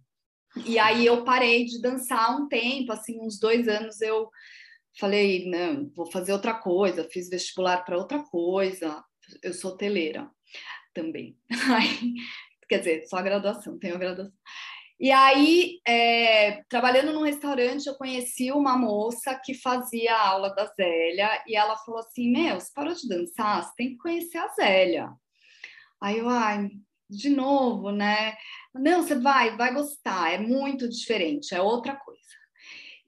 [0.65, 4.31] E aí eu parei de dançar um tempo, assim, uns dois anos eu
[4.99, 9.05] falei, não, vou fazer outra coisa, fiz vestibular para outra coisa,
[9.43, 10.31] eu sou hoteleira
[10.95, 11.37] também.
[12.69, 14.33] Quer dizer, só a graduação, tenho a graduação.
[14.99, 21.45] E aí, é, trabalhando num restaurante, eu conheci uma moça que fazia aula da Zélia
[21.47, 23.63] e ela falou assim: Meu, você parou de dançar?
[23.63, 25.11] Você tem que conhecer a Zélia.
[26.01, 26.71] Aí eu, ai,
[27.11, 28.37] de novo, né?
[28.79, 32.21] Não, você vai, vai gostar, é muito diferente, é outra coisa.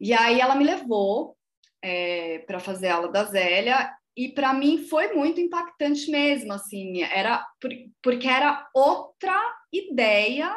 [0.01, 1.37] E aí ela me levou
[1.83, 7.47] é, para fazer aula da Zélia e para mim foi muito impactante mesmo, assim, era
[8.03, 9.41] porque era outra
[9.73, 10.55] ideia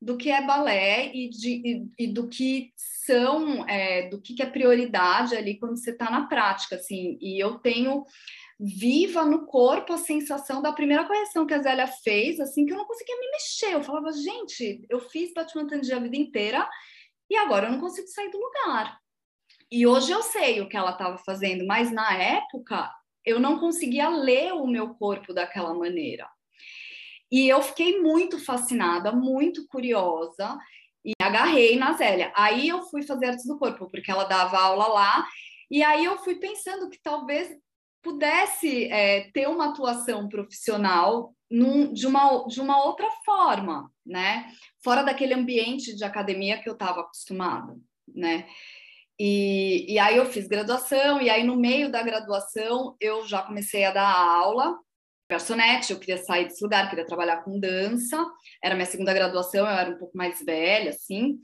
[0.00, 4.42] do que é balé e, de, e, e do que são, é, do que, que
[4.42, 8.04] é prioridade ali quando você está na prática, assim, e eu tenho
[8.62, 12.76] viva no corpo a sensação da primeira correção que a Zélia fez, assim, que eu
[12.76, 13.72] não conseguia me mexer.
[13.72, 16.68] Eu falava, gente, eu fiz Batman Tandy a vida inteira
[17.30, 18.98] e agora eu não consigo sair do lugar.
[19.72, 22.92] E hoje eu sei o que ela estava fazendo, mas na época
[23.24, 26.28] eu não conseguia ler o meu corpo daquela maneira.
[27.32, 30.58] E eu fiquei muito fascinada, muito curiosa
[31.02, 32.30] e agarrei na Zélia.
[32.36, 35.26] Aí eu fui fazer artes do corpo, porque ela dava aula lá,
[35.70, 37.48] e aí eu fui pensando que talvez
[38.02, 44.50] pudesse é, ter uma atuação profissional num, de, uma, de uma outra forma, né?
[44.82, 47.76] Fora daquele ambiente de academia que eu estava acostumada,
[48.08, 48.46] né?
[49.18, 53.84] E, e aí eu fiz graduação, e aí no meio da graduação eu já comecei
[53.84, 54.78] a dar aula,
[55.30, 58.22] garçonete, eu queria sair desse lugar, queria trabalhar com dança,
[58.62, 61.38] era minha segunda graduação, eu era um pouco mais velha, assim,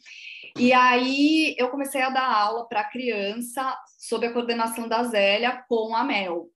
[0.58, 5.94] e aí eu comecei a dar aula para criança sob a coordenação da Zélia com
[5.94, 6.48] a Mel.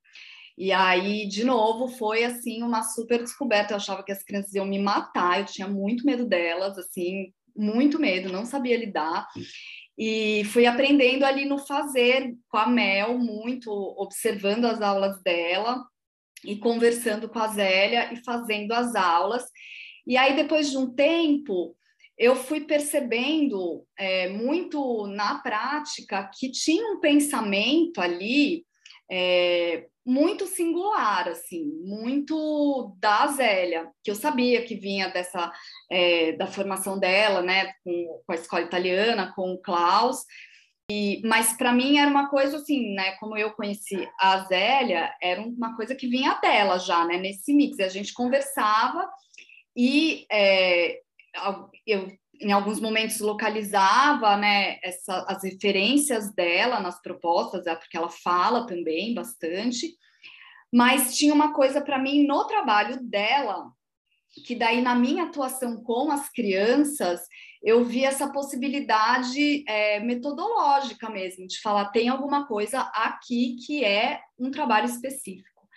[0.57, 3.73] E aí, de novo, foi assim uma super descoberta.
[3.73, 7.99] Eu achava que as crianças iam me matar, eu tinha muito medo delas, assim, muito
[7.99, 9.27] medo, não sabia lidar.
[9.97, 15.83] E fui aprendendo ali no fazer com a Mel, muito observando as aulas dela
[16.45, 19.45] e conversando com a Zélia e fazendo as aulas.
[20.07, 21.77] E aí, depois de um tempo,
[22.19, 28.65] eu fui percebendo é, muito na prática que tinha um pensamento ali
[29.11, 35.53] é, muito singular, assim, muito da Zélia, que eu sabia que vinha dessa
[35.91, 40.19] é, da formação dela, né, com, com, a escola italiana, com o Klaus.
[41.25, 43.13] Mas para mim era uma coisa assim, né?
[43.13, 47.17] Como eu conheci a Zélia, era uma coisa que vinha dela já, né?
[47.19, 49.09] Nesse mix, a gente conversava
[49.77, 51.01] e é,
[51.87, 52.09] eu
[52.41, 58.67] em alguns momentos localizava né, essa, as referências dela nas propostas, é porque ela fala
[58.67, 59.95] também bastante,
[60.73, 63.71] mas tinha uma coisa para mim no trabalho dela,
[64.47, 67.21] que daí na minha atuação com as crianças,
[67.63, 74.21] eu vi essa possibilidade é, metodológica mesmo, de falar, tem alguma coisa aqui que é
[74.39, 75.69] um trabalho específico.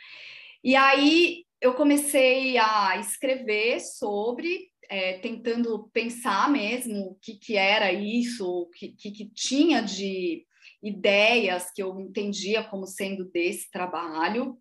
[0.63, 7.91] E aí eu comecei a escrever sobre é, tentando pensar mesmo o que, que era
[7.91, 10.46] isso, o que, que, que tinha de
[10.82, 14.58] ideias que eu entendia como sendo desse trabalho.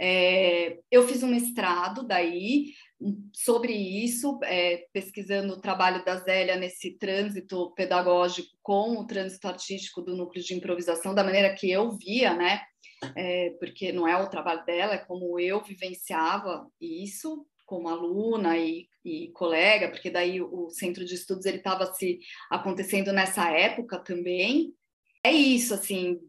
[0.00, 2.72] É, eu fiz um mestrado daí
[3.32, 10.02] sobre isso, é, pesquisando o trabalho da Zélia nesse trânsito pedagógico com o trânsito artístico
[10.02, 12.62] do núcleo de improvisação, da maneira que eu via, né?
[13.16, 18.86] É, porque não é o trabalho dela, é como eu vivenciava isso como aluna e,
[19.04, 24.74] e colega, porque daí o centro de estudos ele estava se acontecendo nessa época também.
[25.24, 26.20] É isso, assim,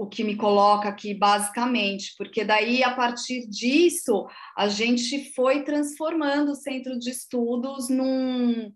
[0.00, 6.52] o que me coloca aqui basicamente, porque daí a partir disso a gente foi transformando
[6.52, 8.72] o centro de estudos num,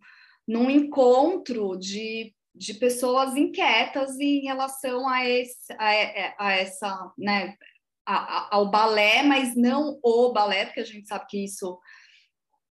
[0.46, 7.54] num encontro de, de pessoas inquietas em relação a, esse, a, a essa, né,
[8.04, 11.80] a, ao balé, mas não o balé, porque a gente sabe que isso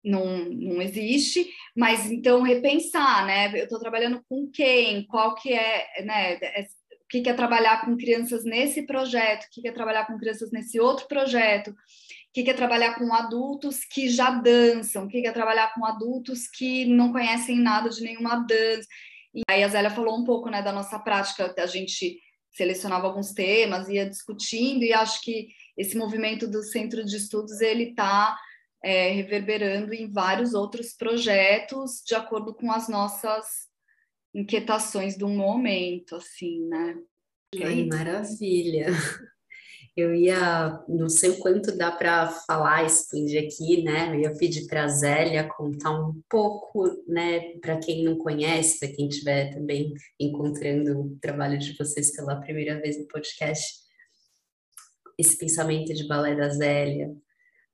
[0.03, 3.51] não, não existe, mas então repensar, né?
[3.59, 6.39] Eu estou trabalhando com quem, qual que é, né?
[7.09, 10.79] O que, é trabalhar com crianças nesse projeto, o que, é trabalhar com crianças nesse
[10.79, 11.75] outro projeto, o
[12.31, 15.83] que, que é trabalhar com adultos que já dançam, o que, que é trabalhar com
[15.83, 18.87] adultos que não conhecem nada de nenhuma dança.
[19.33, 22.19] E aí a Zélia falou um pouco né, da nossa prática, a gente
[22.51, 27.85] selecionava alguns temas, ia discutindo, e acho que esse movimento do centro de estudos ele
[27.85, 28.37] está
[28.83, 33.68] é, reverberando em vários outros projetos de acordo com as nossas
[34.33, 36.97] inquietações do momento, assim, né?
[37.63, 38.87] Ai, maravilha!
[39.97, 44.15] Eu ia, não sei o quanto dá para falar, expandir aqui, né?
[44.15, 48.95] Eu ia pedir para a Zélia contar um pouco, né, para quem não conhece, para
[48.95, 53.79] quem estiver também encontrando o trabalho de vocês pela primeira vez no podcast,
[55.17, 57.13] esse pensamento de balé da Zélia,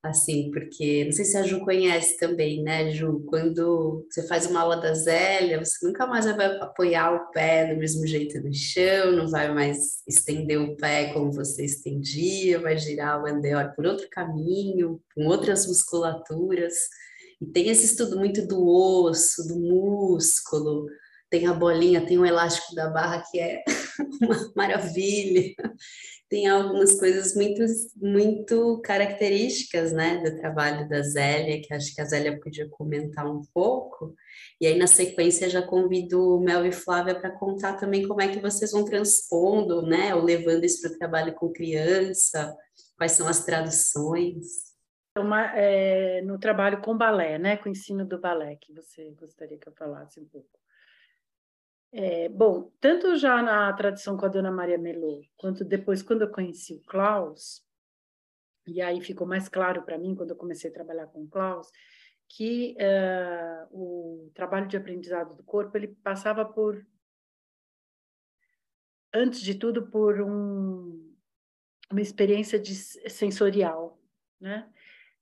[0.08, 3.24] assim, porque não sei se a Ju conhece também, né, Ju?
[3.26, 7.78] Quando você faz uma aula da Zélia, você nunca mais vai apoiar o pé do
[7.78, 13.22] mesmo jeito no chão, não vai mais estender o pé como você estendia, vai girar
[13.22, 16.74] o andeor por outro caminho, com outras musculaturas.
[17.40, 20.86] E tem esse estudo muito do osso, do músculo,
[21.28, 23.62] tem a bolinha, tem o elástico da barra que é
[24.22, 25.54] uma maravilha
[26.28, 27.62] tem algumas coisas muito,
[27.96, 33.42] muito características, né, do trabalho da Zélia, que acho que a Zélia podia comentar um
[33.54, 34.14] pouco.
[34.60, 38.28] E aí, na sequência, já convido o Mel e Flávia para contar também como é
[38.28, 42.56] que vocês vão transpondo, né, ou levando isso para o trabalho com criança,
[42.96, 44.66] quais são as traduções.
[45.16, 49.58] Uma, é, no trabalho com balé, né, com o ensino do balé, que você gostaria
[49.58, 50.65] que eu falasse um pouco.
[51.92, 56.30] É, bom, tanto já na tradição com a dona Maria Melô, quanto depois quando eu
[56.30, 57.64] conheci o Klaus,
[58.66, 61.70] e aí ficou mais claro para mim quando eu comecei a trabalhar com o Klaus,
[62.28, 66.84] que uh, o trabalho de aprendizado do corpo ele passava por,
[69.14, 71.14] antes de tudo, por um,
[71.90, 74.00] uma experiência de sensorial,
[74.40, 74.70] né?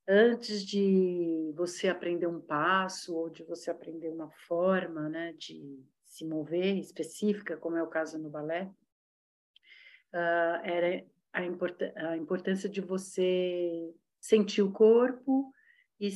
[0.06, 5.82] Antes de você aprender um passo ou de você aprender uma forma, né, de
[6.14, 8.70] se mover específica, como é o caso no balé,
[10.12, 15.52] uh, era a, import a importância de você sentir o corpo
[15.98, 16.08] e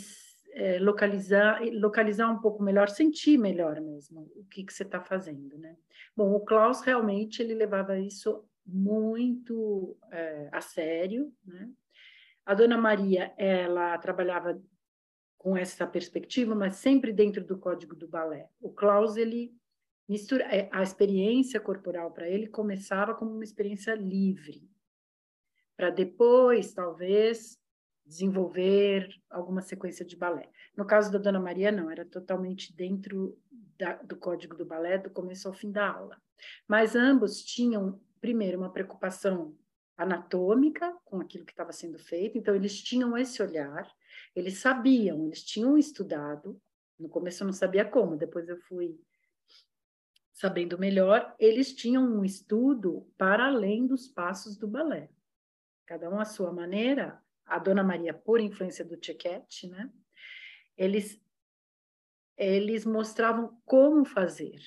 [0.52, 5.58] é, localizar, localizar um pouco melhor, sentir melhor mesmo o que, que você está fazendo,
[5.58, 5.76] né?
[6.16, 11.68] Bom, o Klaus realmente ele levava isso muito é, a sério, né?
[12.46, 14.62] A Dona Maria, ela trabalhava
[15.36, 18.48] com essa perspectiva, mas sempre dentro do código do balé.
[18.60, 19.57] O Klaus, ele
[20.08, 24.68] mistura é, a experiência corporal para ele começava como uma experiência livre,
[25.76, 27.58] para depois, talvez,
[28.04, 30.48] desenvolver alguma sequência de balé.
[30.76, 33.38] No caso da Dona Maria, não, era totalmente dentro
[33.78, 36.20] da, do código do balé, do começo ao fim da aula.
[36.66, 39.54] Mas ambos tinham, primeiro, uma preocupação
[39.96, 43.88] anatômica com aquilo que estava sendo feito, então eles tinham esse olhar,
[44.34, 46.60] eles sabiam, eles tinham estudado,
[46.98, 48.98] no começo eu não sabia como, depois eu fui
[50.38, 55.10] sabendo melhor, eles tinham um estudo para além dos passos do balé.
[55.84, 59.90] Cada um à sua maneira, a Dona Maria, por influência do Tchequete, né?
[60.76, 61.20] Eles,
[62.36, 64.60] eles mostravam como fazer.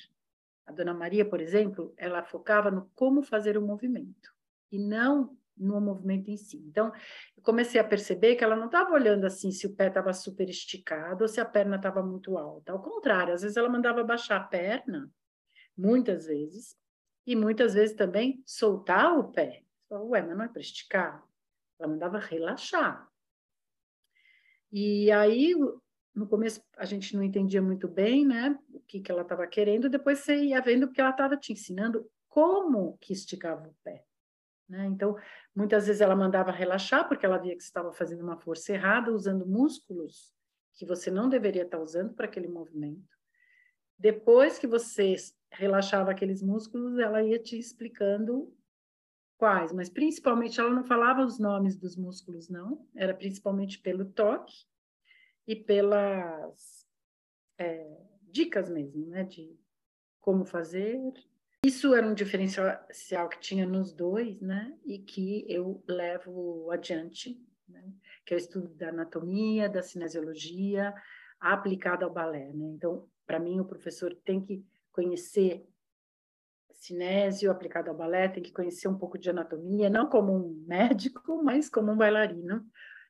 [0.65, 4.29] A Dona Maria, por exemplo, ela focava no como fazer o movimento
[4.73, 6.57] e não no movimento em si.
[6.67, 6.91] Então,
[7.37, 10.49] eu comecei a perceber que ela não estava olhando assim se o pé estava super
[10.49, 12.73] esticado ou se a perna estava muito alta.
[12.73, 15.09] Ao contrário, às vezes ela mandava baixar a perna,
[15.77, 16.75] muitas vezes,
[17.25, 19.63] e muitas vezes também soltar o pé.
[19.91, 21.23] Ué, mas não é para esticar?
[21.79, 23.09] Ela mandava relaxar.
[24.71, 25.53] E aí,
[26.15, 29.89] no começo, a gente não entendia muito bem, né, o que, que ela estava querendo,
[29.89, 34.05] depois você ia vendo que ela estava te ensinando como que esticava o pé.
[34.69, 34.85] Né?
[34.85, 35.17] Então,
[35.53, 39.11] muitas vezes ela mandava relaxar, porque ela via que você estava fazendo uma força errada,
[39.11, 40.33] usando músculos
[40.73, 43.13] que você não deveria estar usando para aquele movimento.
[43.99, 45.13] Depois que você
[45.51, 48.53] relaxava aqueles músculos, ela ia te explicando
[49.37, 54.53] quais, mas principalmente ela não falava os nomes dos músculos, não, era principalmente pelo toque
[55.47, 56.87] e pelas
[57.57, 59.57] é, dicas mesmo, né, de
[60.19, 60.99] como fazer.
[61.65, 67.93] Isso era um diferencial que tinha nos dois, né, e que eu levo adiante, né,
[68.25, 70.93] que é o estudo da anatomia, da cinesiologia,
[71.39, 72.67] aplicado ao balé, né.
[72.67, 75.67] Então, para mim, o professor tem que conhecer
[76.71, 81.43] cinésio aplicado ao balé, tem que conhecer um pouco de anatomia, não como um médico,
[81.43, 82.65] mas como um bailarino,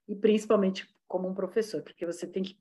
[0.08, 2.60] e principalmente como um professor, porque você tem que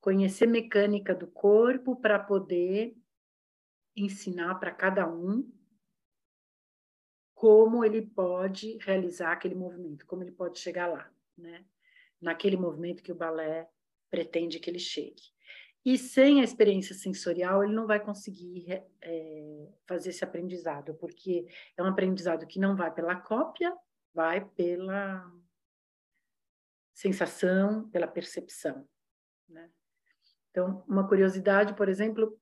[0.00, 2.96] conhecer mecânica do corpo para poder
[3.96, 5.50] ensinar para cada um
[7.34, 11.66] como ele pode realizar aquele movimento, como ele pode chegar lá, né?
[12.20, 13.68] Naquele movimento que o balé
[14.10, 15.35] pretende que ele chegue.
[15.86, 21.82] E sem a experiência sensorial, ele não vai conseguir é, fazer esse aprendizado, porque é
[21.82, 23.72] um aprendizado que não vai pela cópia,
[24.12, 25.32] vai pela
[26.92, 28.84] sensação, pela percepção.
[29.48, 29.70] Né?
[30.50, 32.36] Então, uma curiosidade, por exemplo,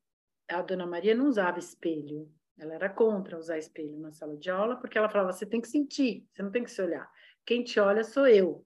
[0.49, 4.77] a dona Maria não usava espelho, ela era contra usar espelho na sala de aula,
[4.77, 7.13] porque ela falava: você tem que sentir, você não tem que se olhar.
[7.45, 8.65] Quem te olha sou eu,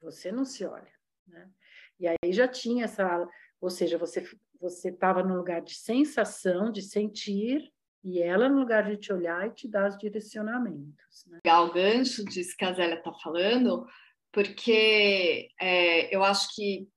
[0.00, 0.92] você não se olha.
[1.26, 1.50] Né?
[1.98, 3.28] E aí já tinha essa
[3.60, 4.24] ou seja, você
[4.60, 7.62] você estava no lugar de sensação, de sentir,
[8.04, 11.24] e ela no lugar de te olhar e te dar os direcionamentos.
[11.26, 11.38] Né?
[11.44, 13.86] Legal, o gancho disso que a Zélia está falando,
[14.32, 16.88] porque é, eu acho que,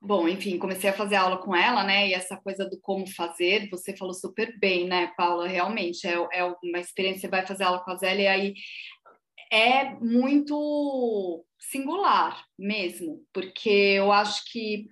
[0.00, 2.08] bom, enfim, comecei a fazer aula com ela, né?
[2.08, 5.46] E essa coisa do como fazer, você falou super bem, né, Paula?
[5.46, 8.54] Realmente, é, é uma experiência, você vai fazer aula com a Zélia e aí
[9.50, 14.86] é muito singular mesmo, porque eu acho que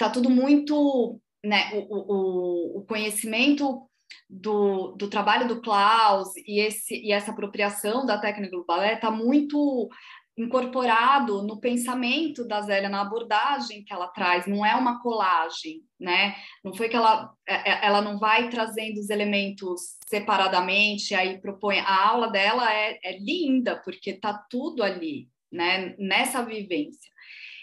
[0.00, 3.86] tá tudo muito, né, o, o, o conhecimento
[4.28, 9.10] do, do trabalho do Klaus e, esse, e essa apropriação da técnica do balé está
[9.10, 9.90] muito
[10.38, 16.34] incorporado no pensamento da Zélia, na abordagem que ela traz, não é uma colagem, né?
[16.64, 21.80] Não foi que ela, é, é, ela não vai trazendo os elementos separadamente, aí propõe.
[21.80, 25.94] A aula dela é, é linda, porque tá tudo ali, né?
[25.98, 27.10] Nessa vivência.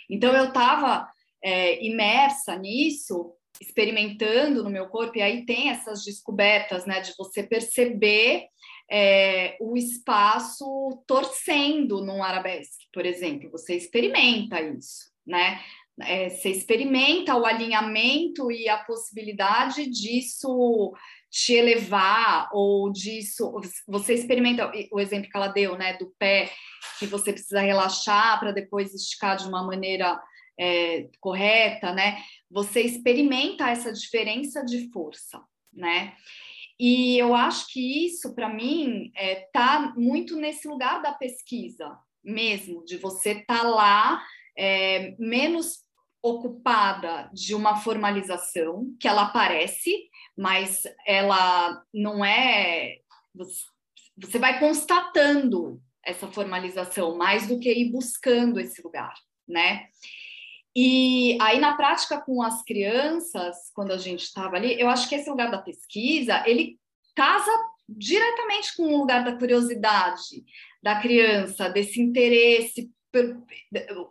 [0.08, 1.10] Então eu estava
[1.44, 7.44] é, imersa nisso, experimentando no meu corpo, e aí tem essas descobertas, né, de você
[7.44, 8.48] perceber
[8.90, 10.66] é, o espaço
[11.06, 15.62] torcendo num arabesque, por exemplo, você experimenta isso, né?
[16.00, 20.94] É, você experimenta o alinhamento e a possibilidade disso
[21.30, 23.52] te elevar ou disso
[23.88, 26.52] você experimenta o exemplo que ela deu né do pé
[27.00, 30.22] que você precisa relaxar para depois esticar de uma maneira
[30.60, 35.42] é, correta né você experimenta essa diferença de força
[35.74, 36.16] né
[36.80, 42.84] e eu acho que isso para mim está é, muito nesse lugar da pesquisa mesmo
[42.86, 44.24] de você estar tá lá
[44.58, 45.88] é, menos
[46.22, 52.98] ocupada de uma formalização que ela aparece, mas ela não é.
[54.18, 59.14] Você vai constatando essa formalização mais do que ir buscando esse lugar,
[59.48, 59.88] né?
[60.80, 65.16] E aí na prática com as crianças, quando a gente estava ali, eu acho que
[65.16, 66.78] esse lugar da pesquisa ele
[67.16, 67.52] casa
[67.90, 70.46] diretamente com o lugar da curiosidade
[70.84, 72.92] da criança, desse interesse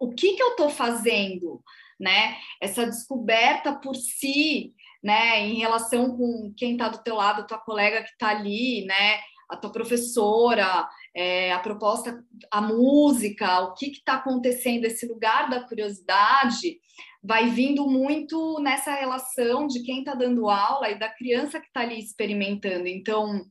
[0.00, 1.62] o que que eu estou fazendo,
[2.00, 2.36] né?
[2.60, 5.46] Essa descoberta por si, né?
[5.46, 9.20] Em relação com quem está do teu lado, tua colega que está ali, né?
[9.48, 15.62] A tua professora, é, a proposta, a música, o que está acontecendo, esse lugar da
[15.62, 16.78] curiosidade
[17.24, 21.80] vai vindo muito nessa relação de quem está dando aula e da criança que está
[21.80, 22.86] ali experimentando.
[22.86, 23.42] Então,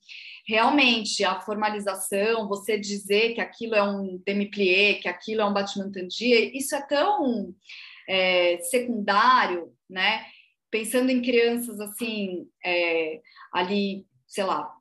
[0.47, 5.91] realmente, a formalização, você dizer que aquilo é um demi-plié, que aquilo é um battement
[5.91, 7.51] tandier, isso é tão
[8.07, 10.23] é, secundário, né?
[10.69, 13.19] Pensando em crianças assim, é,
[13.51, 14.71] ali, sei lá,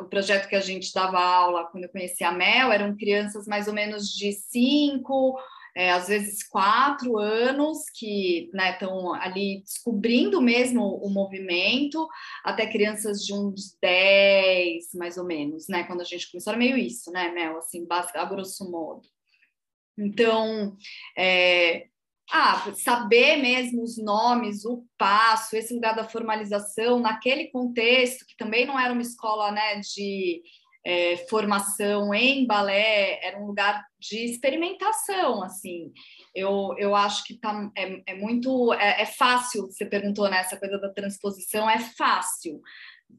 [0.00, 3.68] o projeto que a gente dava aula quando eu conheci a Mel eram crianças mais
[3.68, 5.38] ou menos de cinco,
[5.76, 12.06] é, às vezes quatro anos, que estão né, ali descobrindo mesmo o movimento,
[12.44, 15.82] até crianças de uns dez, mais ou menos, né?
[15.84, 17.58] Quando a gente começou, era meio isso, né, Mel?
[17.58, 19.08] Assim, a grosso modo.
[19.98, 20.76] Então,
[21.16, 21.88] é,
[22.32, 28.66] ah, saber mesmo os nomes, o passo, esse lugar da formalização, naquele contexto, que também
[28.66, 30.42] não era uma escola né, de
[30.84, 35.92] é, formação em balé, era um lugar de experimentação, assim.
[36.34, 38.72] Eu, eu acho que tá, é, é muito...
[38.74, 42.60] É, é fácil, você perguntou né, coisa da transposição, é fácil.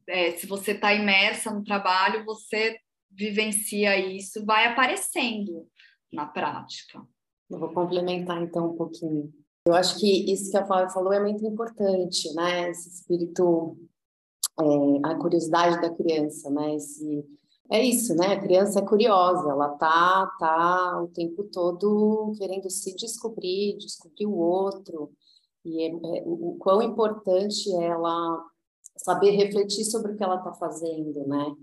[0.07, 2.77] É, se você está imersa no trabalho, você
[3.11, 5.67] vivencia isso, vai aparecendo
[6.11, 7.01] na prática.
[7.49, 9.31] Eu vou complementar então um pouquinho.
[9.67, 12.69] Eu acho que isso que a Flávia falou é muito importante, né?
[12.69, 13.77] Esse espírito,
[14.59, 14.65] é,
[15.07, 16.75] a curiosidade da criança, né?
[16.75, 17.25] Esse,
[17.71, 18.33] é isso, né?
[18.33, 24.37] A criança é curiosa, ela tá, tá o tempo todo querendo se descobrir, descobrir o
[24.37, 25.11] outro,
[25.65, 28.45] e é, é, o quão importante é ela
[28.97, 31.55] saber refletir sobre o que ela está fazendo, né?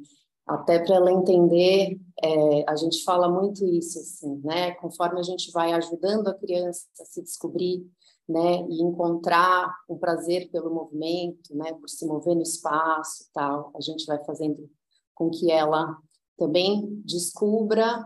[0.47, 4.73] Até para ela entender, é, a gente fala muito isso, assim, né?
[4.73, 7.87] Conforme a gente vai ajudando a criança a se descobrir,
[8.29, 8.67] né?
[8.69, 11.73] E encontrar um prazer pelo movimento, né?
[11.75, 14.69] Por se mover no espaço, tal, a gente vai fazendo
[15.15, 15.97] com que ela
[16.37, 18.05] também descubra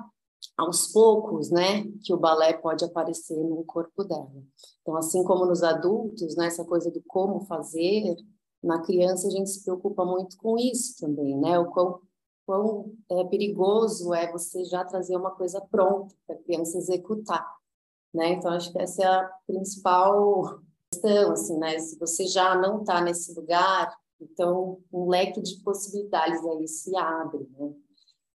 [0.56, 1.84] aos poucos, né?
[2.04, 4.30] Que o balé pode aparecer no corpo dela.
[4.82, 6.46] Então, assim como nos adultos, né?
[6.46, 8.14] Essa coisa do como fazer,
[8.62, 11.58] na criança a gente se preocupa muito com isso também, né?
[11.58, 12.00] O quão
[12.46, 17.44] quão é, perigoso é você já trazer uma coisa pronta para a criança executar,
[18.14, 18.34] né?
[18.34, 21.78] Então acho que essa é a principal questão, assim, né?
[21.80, 27.46] Se você já não está nesse lugar, então um leque de possibilidades aí se abre,
[27.58, 27.74] né?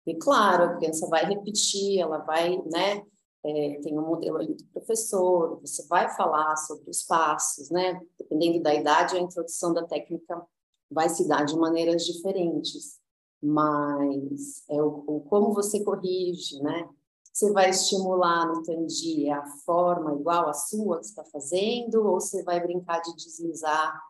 [0.06, 3.04] E claro, a criança vai repetir, ela vai, né?
[3.42, 7.98] É, tem um modelo ali do professor, você vai falar sobre os passos, né?
[8.18, 10.44] Dependendo da idade, a introdução da técnica
[10.90, 12.99] vai se dar de maneiras diferentes
[13.42, 16.88] mas é o, o, como você corrige, né?
[17.32, 22.42] Você vai estimular no Tandi a forma igual a sua que está fazendo, ou você
[22.42, 24.00] vai brincar de deslizar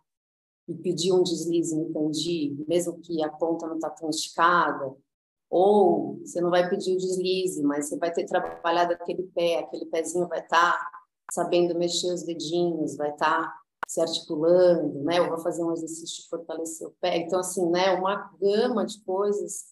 [0.66, 4.96] e pedir um deslize no Tandi, mesmo que a ponta não está tão esticada,
[5.48, 9.86] ou você não vai pedir o deslize, mas você vai ter trabalhado aquele pé, aquele
[9.86, 10.90] pezinho vai estar tá
[11.32, 15.18] sabendo mexer os dedinhos, vai estar tá se articulando, né?
[15.18, 17.18] Eu vou fazer um exercício de fortalecer o pé.
[17.18, 17.92] Então, assim, né?
[17.94, 19.70] Uma gama de coisas.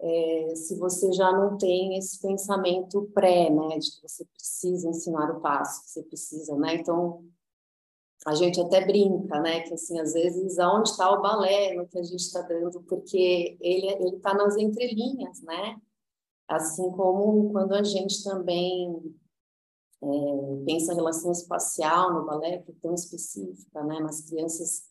[0.00, 3.78] É, se você já não tem esse pensamento pré, né?
[3.78, 6.76] De que você precisa ensinar o passo, que você precisa, né?
[6.76, 7.24] Então,
[8.26, 9.60] a gente até brinca, né?
[9.60, 13.56] Que assim, às vezes, aonde está o balé no que a gente está dando, porque
[13.60, 15.76] ele ele está nas entrelinhas, né?
[16.48, 19.14] Assim como quando a gente também
[20.02, 24.00] é, pensa a relação espacial no balé, que é tão específica, né?
[24.00, 24.84] Nas crianças,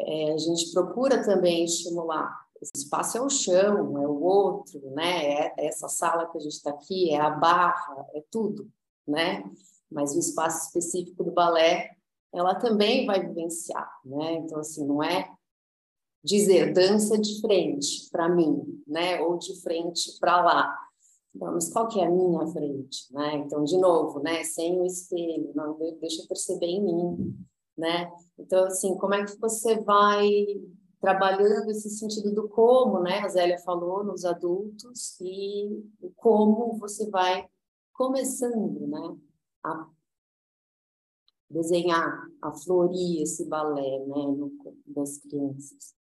[0.00, 2.46] é, a gente procura também estimular.
[2.60, 5.46] Esse espaço é o chão, é o outro, né?
[5.46, 8.70] É, essa sala que a gente está aqui, é a barra, é tudo,
[9.06, 9.42] né?
[9.90, 11.96] Mas o espaço específico do balé,
[12.32, 14.34] ela também vai vivenciar, né?
[14.34, 15.32] Então, assim, não é
[16.22, 19.20] dizer dança de frente para mim, né?
[19.22, 20.87] Ou de frente para lá.
[21.38, 23.36] Então, mas qual que é a minha frente, né?
[23.36, 24.42] Então, de novo, né?
[24.42, 28.10] Sem o espelho, não deixa eu perceber em mim, né?
[28.36, 30.28] Então, assim, como é que você vai
[31.00, 33.20] trabalhando esse sentido do como, né?
[33.20, 37.48] A Zélia falou nos adultos e o como você vai
[37.92, 39.16] começando, né?
[39.62, 39.88] A
[41.48, 44.26] desenhar, a florir esse balé, né?
[44.26, 44.50] No,
[44.88, 45.97] das crianças.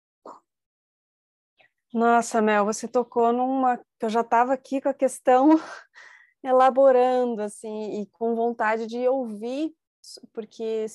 [1.93, 5.51] Nossa, Mel, você tocou numa que eu já estava aqui com a questão
[6.43, 9.75] elaborando assim e com vontade de ouvir,
[10.33, 10.87] porque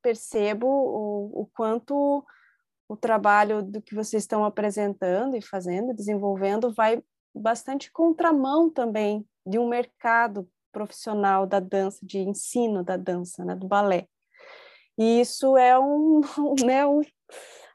[0.00, 2.24] percebo o, o quanto
[2.88, 7.02] o trabalho do que vocês estão apresentando e fazendo, desenvolvendo, vai
[7.34, 13.66] bastante contramão também de um mercado profissional da dança, de ensino da dança, né, do
[13.66, 14.08] balé.
[14.96, 16.20] E isso é um,
[16.64, 17.02] né, um,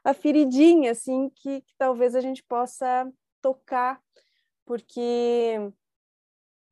[0.04, 4.00] a feridinha assim que, que talvez a gente possa tocar,
[4.64, 5.58] porque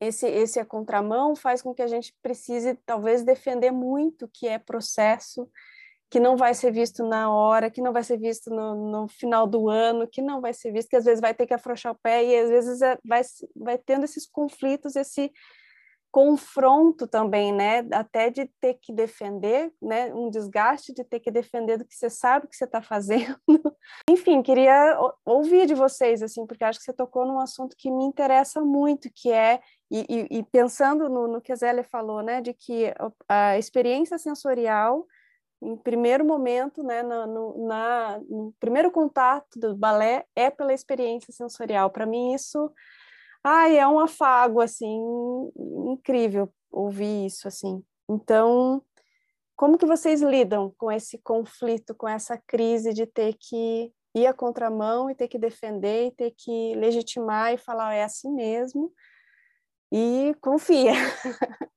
[0.01, 4.59] esse esse a contramão faz com que a gente precise talvez defender muito que é
[4.59, 5.49] processo
[6.11, 9.47] que não vai ser visto na hora, que não vai ser visto no, no, final
[9.47, 11.99] do ano, que não vai ser visto, que às vezes vai ter que afrouxar o
[12.03, 13.23] pé e às vezes é, vai,
[13.55, 15.33] vai tendo esses conflitos, esse
[16.11, 17.87] confronto também, né?
[17.93, 20.13] Até de ter que defender, né?
[20.13, 23.39] Um desgaste de ter que defender do que você sabe que você está fazendo.
[24.11, 28.05] Enfim, queria ouvir de vocês, assim, porque acho que você tocou num assunto que me
[28.05, 32.41] interessa muito, que é e, e, e pensando no, no, que a Zélia falou, né,
[32.41, 32.93] de que
[33.29, 35.07] a experiência sensorial
[35.63, 41.33] em primeiro momento, né, no, no, na, no primeiro contato do balé é pela experiência
[41.33, 41.91] sensorial.
[41.91, 42.73] Para mim isso,
[43.45, 45.01] ai, é um afago assim
[45.87, 47.83] incrível ouvir isso assim.
[48.09, 48.83] Então,
[49.57, 54.35] como que vocês lidam com esse conflito, com essa crise de ter que ir à
[54.35, 58.93] contramão e ter que defender e ter que legitimar e falar é assim mesmo
[59.93, 60.93] e confia.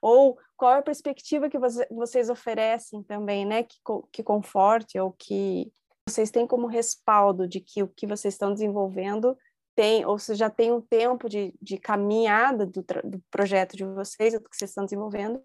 [0.00, 1.58] ou qual é a perspectiva que
[1.90, 3.76] vocês oferecem também, né, que,
[4.12, 5.70] que conforte ou que
[6.08, 9.36] vocês têm como respaldo de que o que vocês estão desenvolvendo
[9.76, 14.32] tem, ou se já tem um tempo de, de caminhada do, do projeto de vocês,
[14.32, 15.40] do que vocês estão desenvolvendo,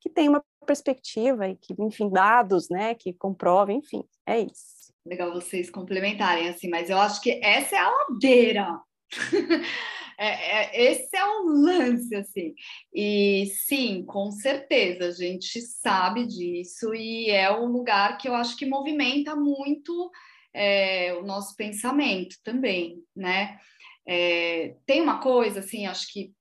[0.00, 4.92] que tem uma perspectiva e que, enfim, dados, né, que comprovem, enfim, é isso.
[5.04, 8.80] Legal vocês complementarem, assim, mas eu acho que essa é a ladeira.
[10.18, 12.54] É, é, esse é o lance, assim.
[12.94, 18.56] E sim, com certeza, a gente sabe disso e é um lugar que eu acho
[18.56, 20.12] que movimenta muito
[20.54, 23.58] é, o nosso pensamento também, né?
[24.06, 26.32] É, tem uma coisa, assim, acho que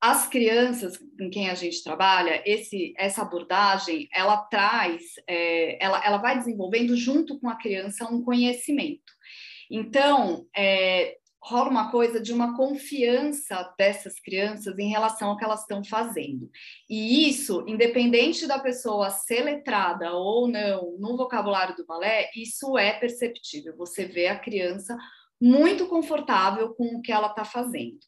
[0.00, 6.18] as crianças com quem a gente trabalha, esse, essa abordagem, ela traz, é, ela, ela
[6.18, 9.12] vai desenvolvendo junto com a criança um conhecimento.
[9.70, 15.62] Então, é, rola uma coisa de uma confiança dessas crianças em relação ao que elas
[15.62, 16.48] estão fazendo.
[16.88, 22.92] E isso, independente da pessoa ser letrada ou não no vocabulário do balé, isso é
[22.92, 23.76] perceptível.
[23.76, 24.96] Você vê a criança
[25.40, 27.98] muito confortável com o que ela está fazendo.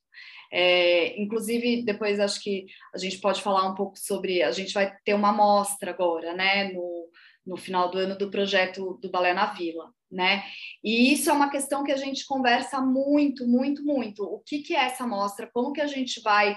[0.53, 4.45] É, inclusive, depois acho que a gente pode falar um pouco sobre.
[4.45, 7.09] A gente vai ter uma amostra agora, né, no,
[7.45, 10.45] no final do ano do projeto do Balé na Vila né?
[10.83, 14.23] E isso é uma questão que a gente conversa muito, muito, muito.
[14.23, 15.51] O que, que é essa amostra?
[15.53, 16.57] Como que a gente vai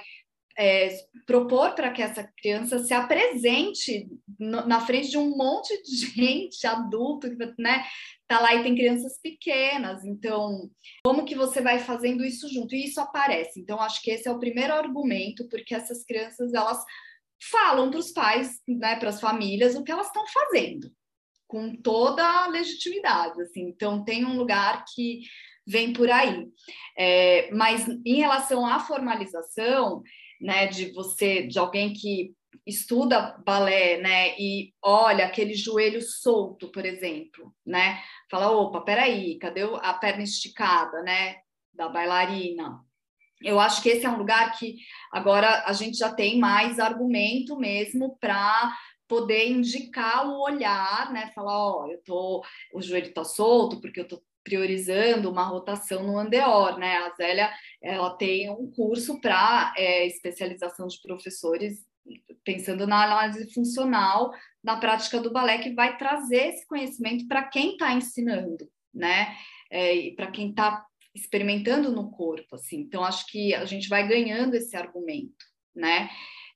[0.57, 0.89] é,
[1.25, 4.07] propor para que essa criança se apresente
[4.39, 7.27] no, na frente de um monte de gente adulto,
[7.59, 7.85] né?
[8.27, 10.69] Tá lá e tem crianças pequenas, então
[11.05, 12.75] como que você vai fazendo isso junto?
[12.75, 13.59] E isso aparece.
[13.59, 16.83] Então acho que esse é o primeiro argumento, porque essas crianças elas
[17.51, 20.91] falam para os pais, né, para as famílias o que elas estão fazendo
[21.47, 23.61] com toda a legitimidade, assim.
[23.69, 25.21] Então tem um lugar que
[25.65, 26.47] vem por aí.
[26.97, 30.01] É, mas em relação à formalização,
[30.39, 32.33] né, de você, de alguém que
[32.65, 39.61] estuda balé, né, e olha aquele joelho solto, por exemplo, né, fala, opa, peraí, cadê
[39.81, 41.37] a perna esticada, né,
[41.73, 42.81] da bailarina?
[43.41, 44.77] Eu acho que esse é um lugar que
[45.11, 48.75] agora a gente já tem mais argumento mesmo para
[49.07, 51.31] poder indicar o olhar, né?
[51.33, 52.43] Falar, ó, oh, eu tô,
[52.73, 56.97] o joelho tá solto porque eu tô priorizando uma rotação no andeor, né?
[56.97, 57.51] A Zélia,
[57.81, 61.85] ela tem um curso para é, especialização de professores
[62.45, 64.31] pensando na análise funcional
[64.63, 69.35] na prática do balé que vai trazer esse conhecimento para quem está ensinando, né?
[69.69, 72.79] É, e para quem está experimentando no corpo, assim.
[72.79, 75.45] Então acho que a gente vai ganhando esse argumento,
[75.75, 76.09] né?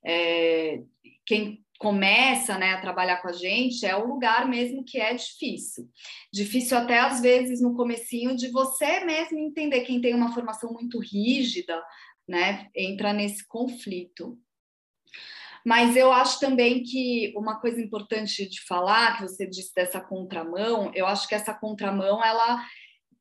[0.06, 0.82] É,
[1.26, 5.90] quem começa né, a trabalhar com a gente é o lugar mesmo que é difícil.
[6.32, 11.00] Difícil até às vezes no comecinho de você mesmo entender quem tem uma formação muito
[11.00, 11.84] rígida,
[12.28, 14.38] né, entra nesse conflito.
[15.66, 20.92] Mas eu acho também que uma coisa importante de falar, que você disse dessa contramão,
[20.94, 22.64] eu acho que essa contramão ela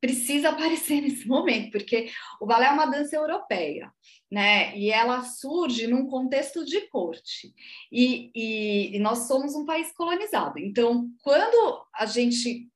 [0.01, 3.93] precisa aparecer nesse momento, porque o balé é uma dança europeia,
[4.29, 4.75] né?
[4.77, 7.53] E ela surge num contexto de corte.
[7.91, 10.57] E, e, e nós somos um país colonizado.
[10.57, 12.67] Então, quando a gente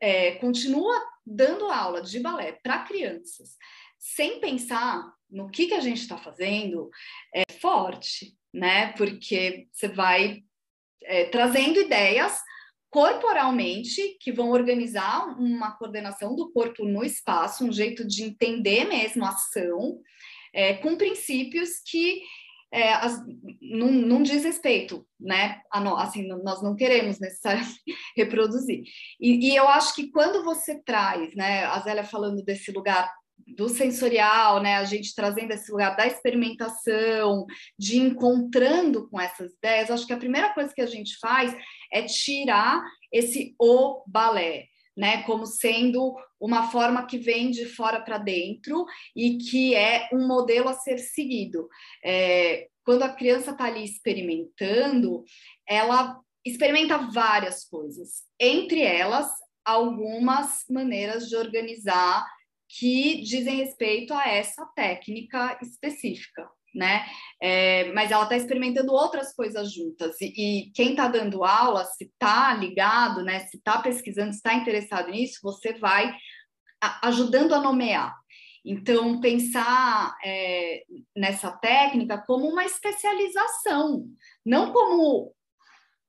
[0.00, 0.94] é, continua
[1.26, 3.56] dando aula de balé para crianças,
[3.98, 6.90] sem pensar no que, que a gente está fazendo,
[7.34, 8.92] é forte, né?
[8.92, 10.44] Porque você vai
[11.02, 12.38] é, trazendo ideias
[12.90, 19.24] corporalmente que vão organizar uma coordenação do corpo no espaço, um jeito de entender mesmo
[19.24, 20.00] a ação,
[20.54, 22.22] é, com princípios que
[22.70, 23.18] é, as,
[23.60, 25.60] não, não diz respeito, né?
[25.70, 27.80] A no, assim, nós não queremos necessariamente
[28.16, 28.82] reproduzir.
[29.18, 33.10] E, e, eu acho que quando você traz, né, a Zélia falando desse lugar
[33.56, 37.46] do sensorial, né, a gente trazendo esse lugar da experimentação,
[37.78, 41.56] de encontrando com essas ideias, acho que a primeira coisa que a gente faz
[41.92, 42.82] é tirar
[43.12, 44.66] esse o balé,
[44.96, 48.84] né, como sendo uma forma que vem de fora para dentro
[49.14, 51.68] e que é um modelo a ser seguido.
[52.04, 55.24] É, quando a criança está ali experimentando,
[55.66, 59.28] ela experimenta várias coisas, entre elas
[59.64, 62.26] algumas maneiras de organizar
[62.68, 67.06] que dizem respeito a essa técnica específica, né?
[67.40, 70.26] É, mas ela está experimentando outras coisas juntas e,
[70.66, 73.40] e quem está dando aula, se está ligado, né?
[73.40, 76.14] Se está pesquisando, está interessado nisso, você vai
[77.02, 78.16] ajudando a nomear.
[78.64, 80.82] Então, pensar é,
[81.16, 84.04] nessa técnica como uma especialização,
[84.44, 85.34] não como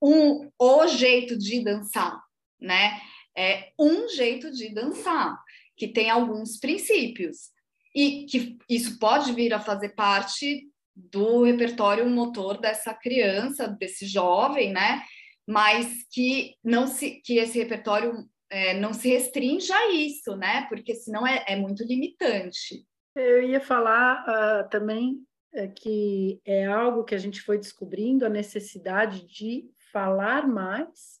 [0.02, 2.20] um o jeito de dançar,
[2.60, 3.00] né?
[3.36, 5.38] É um jeito de dançar
[5.76, 7.50] que tem alguns princípios
[7.94, 14.72] e que isso pode vir a fazer parte do repertório motor dessa criança, desse jovem,
[14.72, 15.02] né?
[15.46, 20.66] Mas que não se que esse repertório é, não se restringe a isso, né?
[20.68, 22.84] Porque senão é, é muito limitante.
[23.14, 25.18] Eu ia falar uh, também
[25.52, 31.19] é, que é algo que a gente foi descobrindo a necessidade de falar mais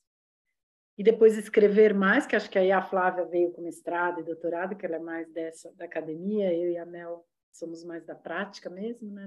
[1.00, 4.76] e depois escrever mais, que acho que aí a Flávia veio com mestrado e doutorado,
[4.76, 8.68] que ela é mais dessa da academia, eu e a Mel somos mais da prática
[8.68, 9.26] mesmo, né?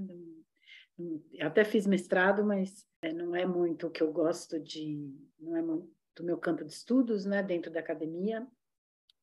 [1.33, 5.57] Eu até fiz mestrado, mas é, não é muito o que eu gosto de, não
[5.57, 5.63] é
[6.15, 8.45] do meu campo de estudos, né, dentro da academia,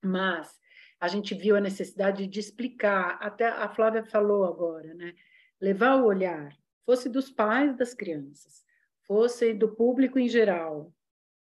[0.02, 0.58] mas
[0.98, 5.14] a gente viu a necessidade de explicar, até a Flávia falou agora, né,
[5.60, 6.52] levar o olhar,
[6.84, 8.64] fosse dos pais das crianças,
[9.06, 10.92] fosse do público em geral,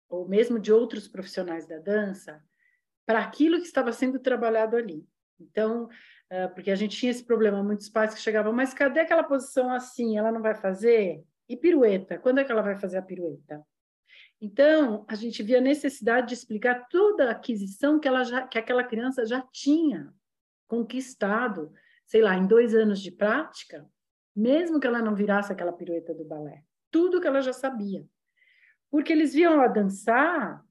[0.09, 2.43] ou mesmo de outros profissionais da dança,
[3.07, 5.07] para aquilo que estava sendo trabalhado ali.
[5.41, 9.23] Então, uh, porque a gente tinha esse problema, muitos pais que chegavam, mas cadê aquela
[9.23, 10.19] posição assim?
[10.19, 11.23] Ela não vai fazer?
[11.49, 12.19] E pirueta?
[12.19, 13.65] Quando é que ela vai fazer a pirueta?
[14.41, 18.59] Então, a gente via a necessidade de explicar toda a aquisição que, ela já, que
[18.59, 20.13] aquela criança já tinha
[20.69, 21.73] conquistado,
[22.07, 23.89] sei lá, em dois anos de prática,
[24.37, 26.63] mesmo que ela não virasse aquela pirueta do balé.
[26.91, 28.07] Tudo que ela já sabia
[28.91, 30.65] porque eles viam ela dançar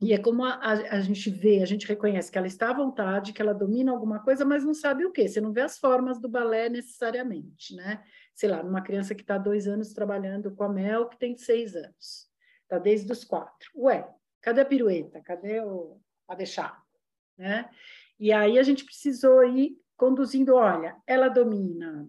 [0.00, 3.32] e é como a, a, gente vê, a gente reconhece que ela está à vontade,
[3.32, 5.26] que ela domina alguma coisa, mas não sabe o quê.
[5.26, 8.04] Você não vê as formas do balé necessariamente, né?
[8.32, 11.74] Sei lá, numa criança que está dois anos trabalhando com a Mel, que tem seis
[11.74, 12.30] anos.
[12.62, 13.70] Está desde os quatro.
[13.74, 14.08] Ué,
[14.40, 15.20] cadê a pirueta?
[15.20, 16.80] Cadê o a deixar?
[17.36, 17.68] Né?
[18.20, 22.08] E aí a gente precisou ir conduzindo, olha, ela domina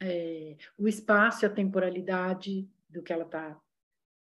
[0.00, 3.60] é, o espaço e a temporalidade do que ela está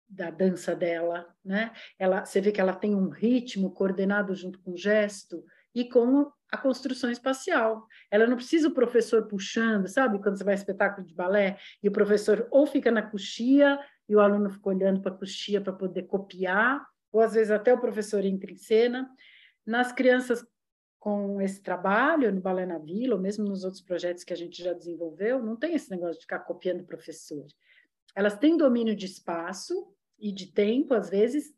[0.09, 1.71] da dança dela, né?
[1.99, 5.43] Ela, você vê que ela tem um ritmo coordenado junto com o gesto
[5.75, 7.85] e com a construção espacial.
[8.09, 10.19] Ela não precisa o professor puxando, sabe?
[10.19, 13.77] Quando você vai a espetáculo de balé e o professor ou fica na coxia
[14.07, 17.73] e o aluno fica olhando para a coxia para poder copiar, ou às vezes até
[17.73, 19.09] o professor entra em cena.
[19.65, 20.45] Nas crianças
[20.99, 24.63] com esse trabalho no Balé na Vila, ou mesmo nos outros projetos que a gente
[24.63, 27.45] já desenvolveu, não tem esse negócio de ficar copiando o professor.
[28.15, 31.53] Elas têm domínio de espaço, e de tempo, às vezes,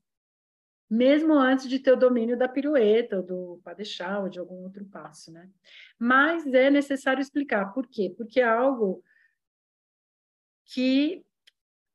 [0.89, 4.83] mesmo antes de ter o domínio da pirueta, ou do padechal, ou de algum outro
[4.85, 5.49] passo, né?
[5.97, 7.73] Mas é necessário explicar.
[7.73, 8.13] Por quê?
[8.15, 9.03] Porque é algo
[10.65, 11.23] que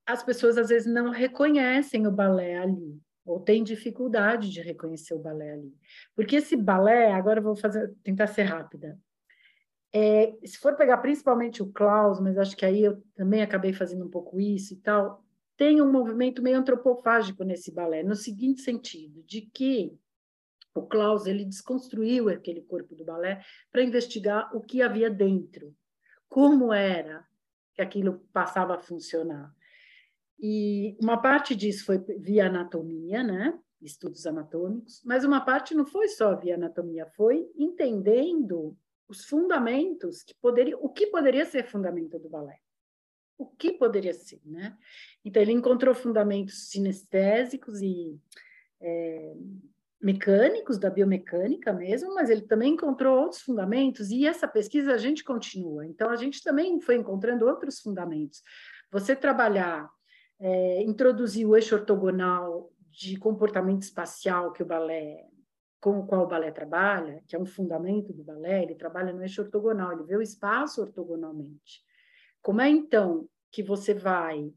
[0.07, 5.19] as pessoas, às vezes, não reconhecem o balé ali, ou têm dificuldade de reconhecer o
[5.19, 5.75] balé ali.
[6.15, 8.99] Porque esse balé, agora eu vou fazer, tentar ser rápida,
[9.97, 14.05] é, se for pegar principalmente o Klaus, mas acho que aí eu também acabei fazendo
[14.05, 15.24] um pouco isso e tal,
[15.57, 19.97] tem um movimento meio antropofágico nesse balé, no seguinte sentido, de que
[20.75, 25.75] o Klaus ele desconstruiu aquele corpo do balé para investigar o que havia dentro,
[26.29, 27.25] como era
[27.75, 29.55] que aquilo passava a funcionar.
[30.39, 33.59] E uma parte disso foi via anatomia, né?
[33.81, 38.77] Estudos anatômicos, mas uma parte não foi só via anatomia, foi entendendo
[39.07, 42.59] os fundamentos que poderia, o que poderia ser fundamento do balé.
[43.37, 44.77] O que poderia ser, né?
[45.25, 48.19] Então ele encontrou fundamentos sinestésicos e
[48.81, 49.35] é,
[50.01, 55.25] mecânicos da biomecânica mesmo, mas ele também encontrou outros fundamentos e essa pesquisa a gente
[55.25, 55.87] continua.
[55.87, 58.43] Então a gente também foi encontrando outros fundamentos.
[58.93, 59.91] Você trabalhar
[60.39, 65.27] é, introduzir o eixo ortogonal de comportamento espacial que o balé
[65.81, 69.21] com o qual o balé trabalha, que é um fundamento do balé, ele trabalha no
[69.21, 71.83] eixo ortogonal, ele vê o espaço ortogonalmente.
[72.45, 74.53] Como é então que você vai,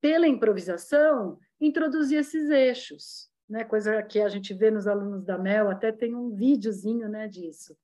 [0.00, 3.30] pela improvisação, introduzir esses eixos?
[3.48, 3.62] Né?
[3.62, 7.78] Coisa que a gente vê nos alunos da Mel, até tem um videozinho né, disso.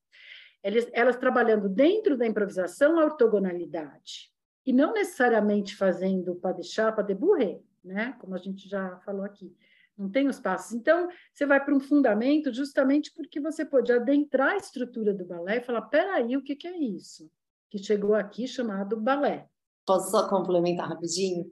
[0.65, 4.33] Eles, elas trabalhando dentro da improvisação a ortogonalidade
[4.67, 8.17] e não necessariamente fazendo pas de chat, pas de bourré, né?
[8.19, 9.57] Como a gente já falou aqui.
[9.97, 10.73] Não tem os passos.
[10.73, 15.59] Então, você vai para um fundamento justamente porque você pode adentrar a estrutura do balé
[15.59, 17.31] e falar: peraí, o que, que é isso?
[17.71, 19.49] Que chegou aqui chamado balé.
[19.85, 21.51] Posso só complementar rapidinho?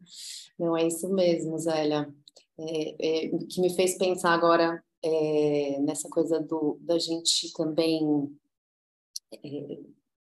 [0.58, 2.12] Não é isso mesmo, Zélia.
[2.58, 8.30] É, é, que me fez pensar agora é, nessa coisa do, da gente também
[9.32, 9.78] é,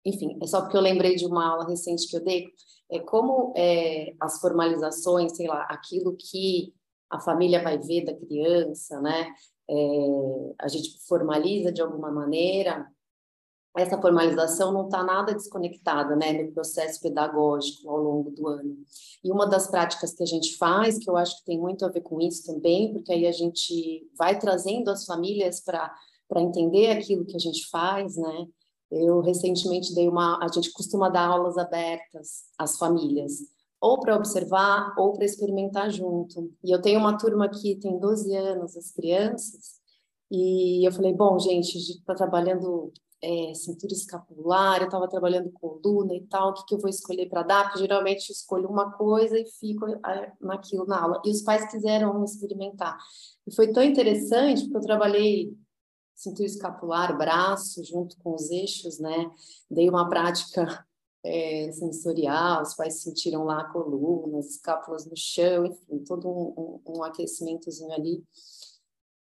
[0.05, 2.47] enfim, é só porque eu lembrei de uma aula recente que eu dei,
[2.89, 6.73] é como é, as formalizações, sei lá, aquilo que
[7.09, 9.33] a família vai ver da criança, né?
[9.69, 9.75] É,
[10.59, 12.87] a gente formaliza de alguma maneira,
[13.77, 18.77] essa formalização não está nada desconectada, né, no processo pedagógico ao longo do ano.
[19.23, 21.89] E uma das práticas que a gente faz, que eu acho que tem muito a
[21.89, 25.91] ver com isso também, porque aí a gente vai trazendo as famílias para
[26.37, 28.47] entender aquilo que a gente faz, né?
[28.91, 30.43] Eu recentemente dei uma.
[30.43, 33.33] A gente costuma dar aulas abertas às famílias,
[33.79, 36.51] ou para observar ou para experimentar junto.
[36.63, 39.79] E eu tenho uma turma que tem 12 anos, as crianças,
[40.31, 42.91] e eu falei: bom, gente, a gente está trabalhando
[43.21, 47.27] é, cintura escapular, eu estava trabalhando coluna e tal, o que, que eu vou escolher
[47.27, 47.63] para dar?
[47.65, 51.21] Porque geralmente eu escolho uma coisa e fico é, naquilo na aula.
[51.25, 52.97] E os pais quiseram experimentar.
[53.45, 55.53] E foi tão interessante, porque eu trabalhei
[56.15, 59.31] cintura escapular, braço, junto com os eixos, né?
[59.69, 60.85] Dei uma prática
[61.23, 66.81] é, sensorial, os pais sentiram lá a coluna, as escápulas no chão, enfim, todo um,
[66.85, 68.23] um, um aquecimentozinho ali.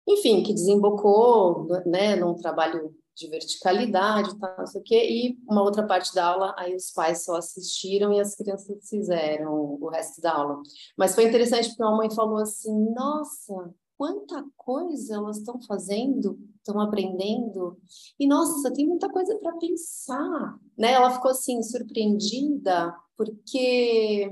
[0.07, 5.61] Enfim, que desembocou, né, num trabalho de verticalidade, tá, não sei o quê, e uma
[5.61, 10.21] outra parte da aula, aí os pais só assistiram e as crianças fizeram o resto
[10.21, 10.61] da aula.
[10.97, 16.79] Mas foi interessante porque a mãe falou assim, nossa, quanta coisa elas estão fazendo, estão
[16.79, 17.77] aprendendo.
[18.17, 20.93] E nossa, tem muita coisa para pensar, né?
[20.93, 24.31] Ela ficou assim surpreendida porque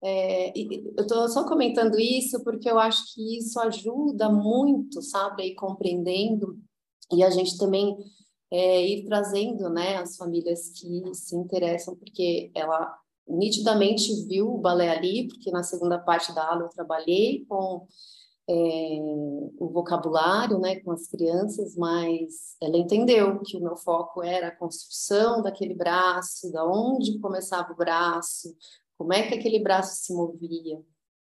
[0.00, 5.46] é, eu estou só comentando isso porque eu acho que isso ajuda muito, sabe, a
[5.46, 6.56] ir compreendendo
[7.12, 7.96] e a gente também
[8.50, 12.96] é, ir trazendo, né, as famílias que se interessam, porque ela
[13.26, 17.86] nitidamente viu o balé ali, porque na segunda parte da aula eu trabalhei com
[18.48, 18.98] é,
[19.58, 24.56] o vocabulário né, com as crianças, mas ela entendeu que o meu foco era a
[24.56, 28.54] construção daquele braço, da onde começava o braço,
[28.98, 30.80] como é que aquele braço se movia,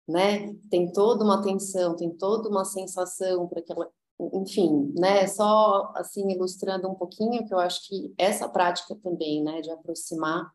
[0.08, 0.54] né?
[0.70, 3.90] Tem toda uma tensão, tem toda uma sensação para aquela,
[4.34, 5.28] enfim, né?
[5.28, 10.52] Só assim ilustrando um pouquinho que eu acho que essa prática também, né, de aproximar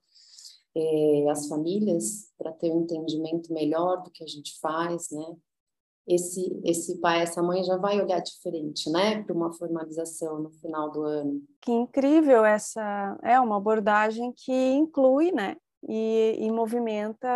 [0.76, 5.36] é, as famílias para ter um entendimento melhor do que a gente faz, né?
[6.06, 10.90] esse, esse pai, essa mãe já vai olhar diferente, né, para uma formalização no final
[10.90, 11.42] do ano.
[11.60, 15.56] Que incrível essa, é uma abordagem que inclui, né,
[15.88, 17.28] e, e movimenta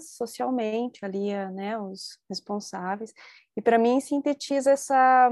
[0.00, 3.12] socialmente ali, né, os responsáveis.
[3.56, 5.30] E para mim sintetiza essa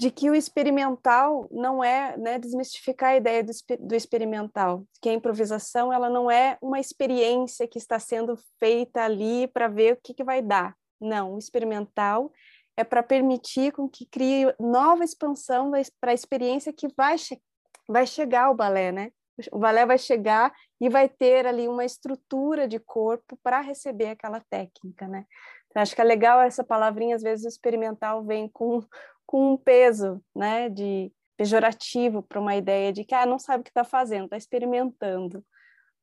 [0.00, 5.12] de que o experimental não é, né, desmistificar a ideia do, do, experimental, que a
[5.12, 10.14] improvisação ela não é uma experiência que está sendo feita ali para ver o que,
[10.14, 12.32] que vai dar, não, o experimental
[12.76, 17.40] é para permitir com que crie nova expansão para a experiência que vai, che
[17.88, 19.10] vai chegar ao balé, né?
[19.50, 24.40] O balé vai chegar e vai ter ali uma estrutura de corpo para receber aquela
[24.48, 25.24] técnica, né?
[25.68, 28.80] Então, acho que é legal essa palavrinha, às vezes o experimental vem com,
[29.28, 33.64] com um peso, né, de pejorativo para uma ideia de que ah, não sabe o
[33.64, 35.44] que está fazendo, está experimentando.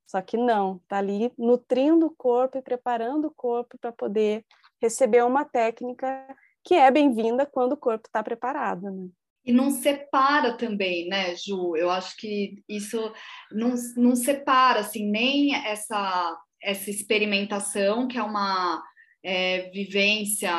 [0.05, 4.45] Só que não, tá ali nutrindo o corpo e preparando o corpo para poder
[4.79, 6.23] receber uma técnica
[6.63, 9.09] que é bem-vinda quando o corpo está preparado, né?
[9.43, 11.75] E não separa também, né, Ju?
[11.75, 13.11] Eu acho que isso
[13.51, 18.83] não, não separa, assim, nem essa, essa experimentação, que é uma
[19.23, 20.51] é, vivência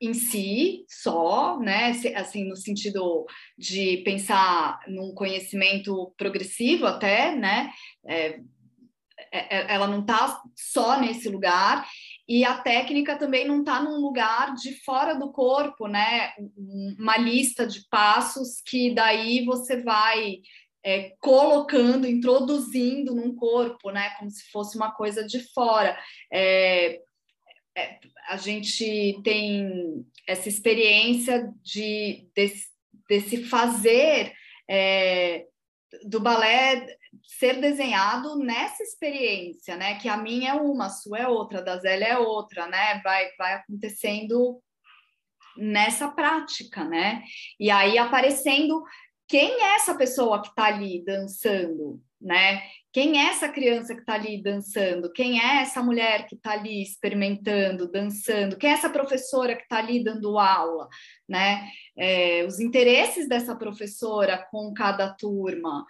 [0.00, 1.92] em si só, né?
[2.14, 3.26] Assim, no sentido
[3.56, 7.70] de pensar num conhecimento progressivo até, né?
[8.06, 8.40] É,
[9.32, 11.86] é, é ela não está só nesse lugar
[12.28, 16.32] e a técnica também não está num lugar de fora do corpo, né?
[16.98, 20.40] Uma lista de passos que daí você vai
[20.84, 24.10] é, colocando, introduzindo num corpo, né?
[24.18, 25.98] Como se fosse uma coisa de fora.
[26.32, 27.00] É,
[27.76, 32.66] é, a gente tem essa experiência de, desse,
[33.08, 34.32] desse fazer
[34.68, 35.46] é,
[36.04, 36.86] do balé
[37.22, 39.98] ser desenhado nessa experiência, né?
[39.98, 43.00] Que a minha é uma, a sua é outra, a da Zélia é outra, né?
[43.02, 44.62] Vai, vai acontecendo
[45.56, 47.22] nessa prática, né?
[47.58, 48.82] E aí aparecendo
[49.26, 52.62] quem é essa pessoa que está ali dançando, né?
[52.92, 55.12] Quem é essa criança que está ali dançando?
[55.12, 58.56] Quem é essa mulher que está ali experimentando, dançando?
[58.56, 60.88] Quem é essa professora que está ali dando aula?
[61.28, 61.68] Né?
[61.96, 65.84] É, os interesses dessa professora com cada turma,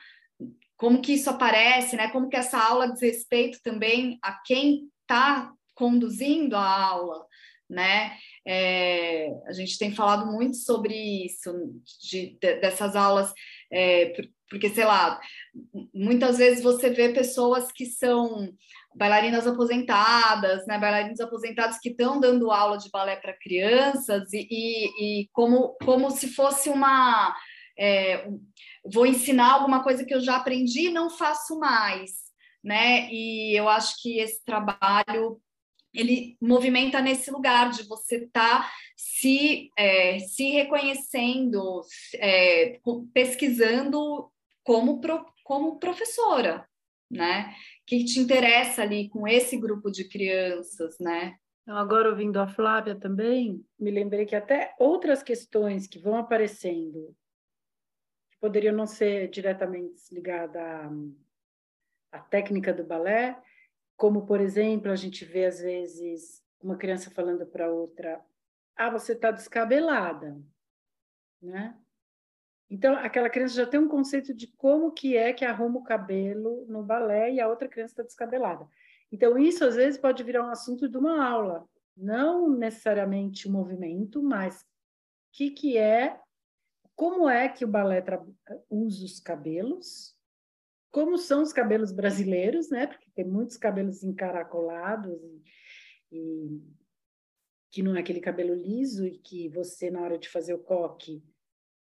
[0.77, 2.09] como que isso aparece, né?
[2.09, 7.27] Como que essa aula diz respeito também a quem está conduzindo a aula,
[7.69, 8.17] né?
[8.47, 10.95] É, a gente tem falado muito sobre
[11.27, 11.53] isso,
[12.01, 13.33] de, de, dessas aulas,
[13.71, 14.13] é,
[14.49, 15.21] porque, sei lá,
[15.95, 18.53] muitas vezes você vê pessoas que são
[18.95, 25.21] bailarinas aposentadas, né, bailarinos aposentados que estão dando aula de balé para crianças e, e,
[25.23, 27.35] e, como, como se fosse uma...
[27.79, 28.27] É,
[28.93, 32.11] vou ensinar alguma coisa que eu já aprendi e não faço mais,
[32.65, 33.09] né?
[33.13, 35.41] E eu acho que esse trabalho
[35.95, 41.83] ele movimenta nesse lugar de você estar tá se, é, se reconhecendo,
[42.17, 42.79] é,
[43.13, 44.31] pesquisando
[44.69, 46.69] como, pro, como professora,
[47.11, 47.55] né?
[47.87, 51.39] Que te interessa ali com esse grupo de crianças, né?
[51.63, 57.17] Então, agora ouvindo a Flávia também, me lembrei que até outras questões que vão aparecendo,
[58.31, 60.91] que poderiam não ser diretamente ligadas à,
[62.13, 63.43] à técnica do balé,
[63.97, 68.23] como, por exemplo, a gente vê às vezes uma criança falando para outra:
[68.77, 70.39] Ah, você está descabelada,
[71.41, 71.75] né?
[72.71, 76.67] Então, aquela criança já tem um conceito de como que é que arruma o cabelo
[76.69, 78.69] no balé e a outra criança está descabelada.
[79.11, 81.67] Então, isso às vezes pode virar um assunto de uma aula,
[81.97, 84.67] não necessariamente o movimento, mas o
[85.33, 86.21] que, que é,
[86.95, 88.05] como é que o balé
[88.69, 90.15] usa os cabelos,
[90.91, 92.87] como são os cabelos brasileiros, né?
[92.87, 95.19] Porque tem muitos cabelos encaracolados
[96.11, 96.63] e, e
[97.71, 101.23] que não é aquele cabelo liso e que você, na hora de fazer o coque,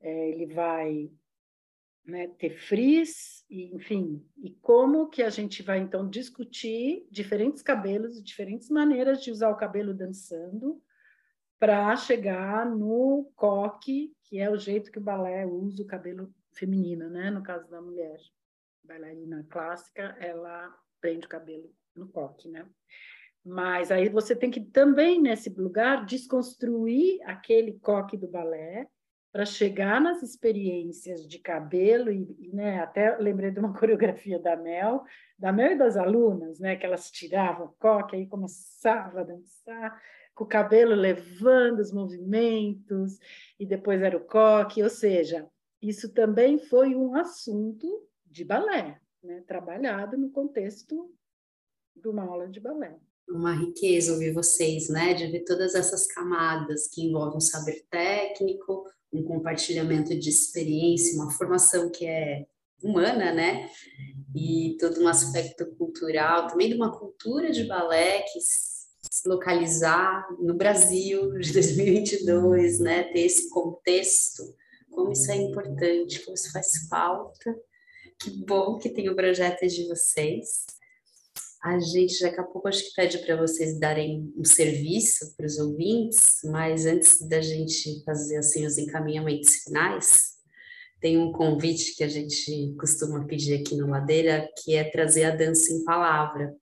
[0.01, 1.11] é, ele vai
[2.05, 8.21] né, ter frizz, e, enfim, e como que a gente vai então discutir diferentes cabelos
[8.23, 10.81] diferentes maneiras de usar o cabelo dançando
[11.59, 17.07] para chegar no coque, que é o jeito que o balé usa o cabelo feminino,
[17.09, 18.19] né, no caso da mulher.
[18.83, 22.67] bailarina clássica, ela prende o cabelo no coque, né?
[23.43, 28.87] Mas aí você tem que também nesse lugar desconstruir aquele coque do balé
[29.32, 35.03] para chegar nas experiências de cabelo e, né, até lembrei de uma coreografia da Mel,
[35.38, 40.01] da Mel e das alunas, né, que elas tiravam o coque e começava a dançar
[40.36, 43.17] com o cabelo levando os movimentos
[43.59, 45.47] e depois era o coque, ou seja,
[45.82, 47.88] isso também foi um assunto
[48.25, 51.13] de balé, né, trabalhado no contexto
[51.95, 55.13] de uma aula de balé uma riqueza ouvir vocês, né?
[55.13, 58.84] De ver todas essas camadas que envolvem um saber técnico,
[59.14, 62.45] um compartilhamento de experiência, uma formação que é
[62.82, 63.70] humana, né?
[64.36, 70.53] E todo um aspecto cultural, também de uma cultura de balé que se localizar no
[70.53, 73.03] Brasil de 2022, né?
[73.03, 74.43] Ter esse contexto,
[74.89, 77.55] como isso é importante, como isso faz falta.
[78.20, 80.66] Que bom que tem o projeto de vocês.
[81.64, 85.59] A gente daqui a pouco acho que pede para vocês darem um serviço para os
[85.59, 90.32] ouvintes, mas antes da gente fazer assim os encaminhamentos finais,
[90.99, 95.36] tem um convite que a gente costuma pedir aqui no Ladeira, que é trazer a
[95.36, 96.55] dança em palavra,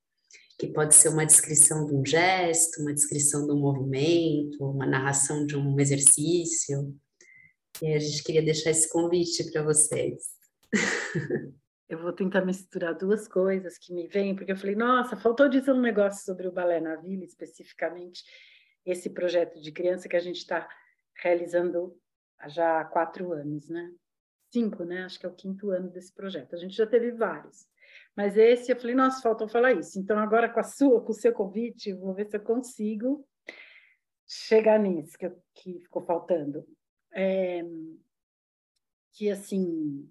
[0.57, 5.45] que pode ser uma descrição de um gesto, uma descrição de um movimento, uma narração
[5.45, 6.93] de um exercício.
[7.81, 10.23] E a gente queria deixar esse convite para vocês.
[11.89, 15.71] eu vou tentar misturar duas coisas que me vêm, porque eu falei, nossa, faltou dizer
[15.71, 18.23] um negócio sobre o Balé na Vila, especificamente
[18.85, 20.69] esse projeto de criança que a gente está
[21.15, 21.99] realizando
[22.37, 23.91] há já quatro anos, né?
[24.51, 25.03] Cinco, né?
[25.03, 26.55] Acho que é o quinto ano desse projeto.
[26.55, 27.67] A gente já teve vários.
[28.15, 29.99] Mas esse eu falei, nossa, faltou falar isso.
[29.99, 33.27] Então, agora com a sua, com o seu convite, vou ver se eu consigo
[34.27, 36.65] chegar nisso que, que ficou faltando.
[37.11, 37.63] É,
[39.13, 40.07] que, assim,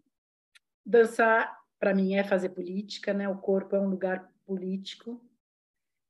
[0.84, 3.28] dançar para mim é fazer política, né?
[3.28, 5.22] O corpo é um lugar político,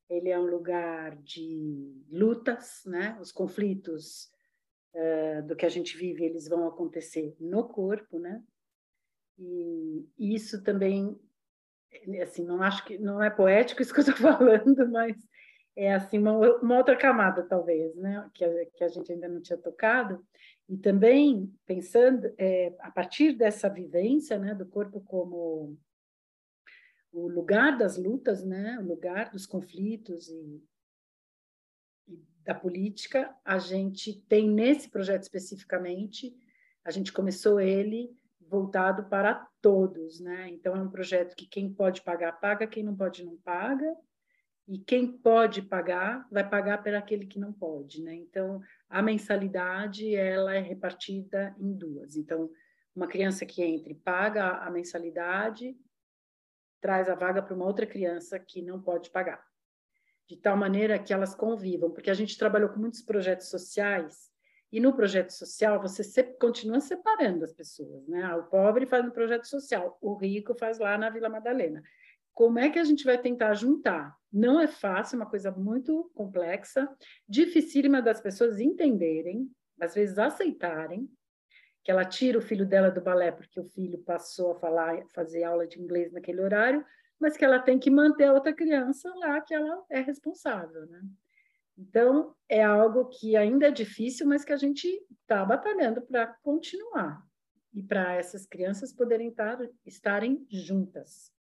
[0.09, 3.17] ele é um lugar de lutas, né?
[3.21, 4.31] Os conflitos
[4.93, 8.43] uh, do que a gente vive, eles vão acontecer no corpo, né?
[9.37, 11.17] E isso também,
[12.21, 15.15] assim, não acho que não é poético isso que eu estou falando, mas
[15.75, 18.29] é assim uma, uma outra camada talvez, né?
[18.33, 20.25] Que a, que a gente ainda não tinha tocado
[20.69, 25.75] e também pensando é, a partir dessa vivência né, do corpo como
[27.11, 30.63] o lugar das lutas, né, o lugar dos conflitos e,
[32.07, 36.37] e da política, a gente tem nesse projeto especificamente,
[36.85, 40.49] a gente começou ele voltado para todos, né?
[40.49, 43.95] Então é um projeto que quem pode pagar paga, quem não pode não paga,
[44.69, 48.13] e quem pode pagar vai pagar para aquele que não pode, né?
[48.13, 52.15] Então a mensalidade ela é repartida em duas.
[52.15, 52.51] Então
[52.95, 55.75] uma criança que entre paga a mensalidade
[56.79, 59.43] traz a vaga para uma outra criança que não pode pagar,
[60.27, 64.29] de tal maneira que elas convivam, porque a gente trabalhou com muitos projetos sociais
[64.71, 68.21] e no projeto social você sempre continua separando as pessoas, né?
[68.21, 71.81] Ah, o pobre faz no projeto social, o rico faz lá na Vila Madalena.
[72.39, 74.15] Como é que a gente vai tentar juntar?
[74.31, 76.87] Não é fácil, é uma coisa muito complexa,
[77.27, 81.09] dificílima das pessoas entenderem, às vezes aceitarem,
[81.83, 85.43] que ela tira o filho dela do balé porque o filho passou a falar, fazer
[85.43, 86.85] aula de inglês naquele horário,
[87.19, 91.01] mas que ela tem que manter a outra criança lá, que ela é responsável, né?
[91.77, 94.87] Então, é algo que ainda é difícil, mas que a gente
[95.23, 97.21] está batalhando para continuar
[97.73, 101.37] e para essas crianças poderem estar, estarem juntas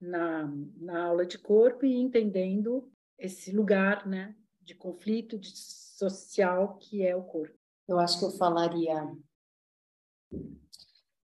[0.00, 7.02] na, na aula de corpo e entendendo esse lugar né, de conflito de social que
[7.02, 7.56] é o corpo.
[7.88, 9.16] Eu acho que eu falaria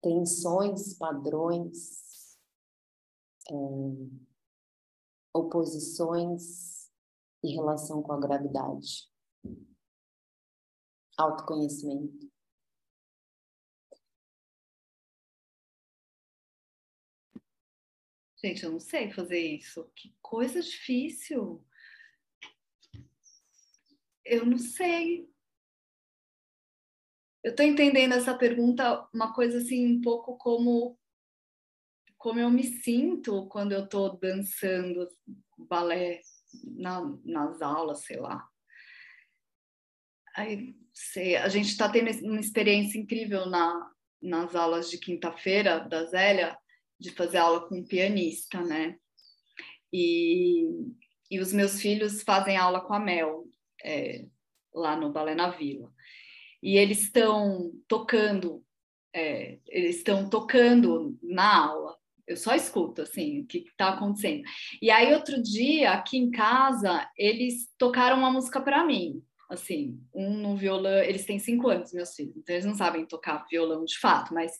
[0.02, 2.36] tensões, padrões,
[3.50, 3.54] é,
[5.32, 6.90] oposições
[7.42, 9.08] e relação com a gravidade.
[11.16, 12.27] Autoconhecimento.
[18.42, 19.90] Gente, eu não sei fazer isso.
[19.96, 21.64] Que coisa difícil.
[24.24, 25.28] Eu não sei.
[27.42, 30.98] Eu estou entendendo essa pergunta uma coisa assim um pouco como
[32.16, 35.08] como eu me sinto quando eu estou dançando
[35.56, 36.20] balé
[36.64, 38.46] na, nas aulas, sei lá.
[40.34, 46.06] Aí, sei, a gente está tendo uma experiência incrível na, nas aulas de quinta-feira da
[46.06, 46.58] Zélia,
[46.98, 48.96] de fazer aula com um pianista, né?
[49.92, 50.64] E,
[51.30, 53.44] e os meus filhos fazem aula com a Mel,
[53.84, 54.26] é,
[54.74, 55.92] lá no Balé na Vila.
[56.62, 58.64] E eles estão tocando,
[59.14, 61.96] é, eles estão tocando na aula.
[62.26, 64.42] Eu só escuto, assim, o que está acontecendo.
[64.82, 69.22] E aí, outro dia, aqui em casa, eles tocaram uma música para mim.
[69.48, 73.46] Assim, um no violão, eles têm cinco anos, meus filhos, então eles não sabem tocar
[73.50, 74.52] violão de fato, mas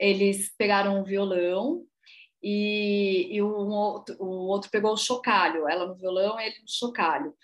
[0.00, 1.84] eles pegaram o violão
[2.42, 7.34] e, e o, outro, o outro pegou o chocalho, ela no violão, ele no chocalho.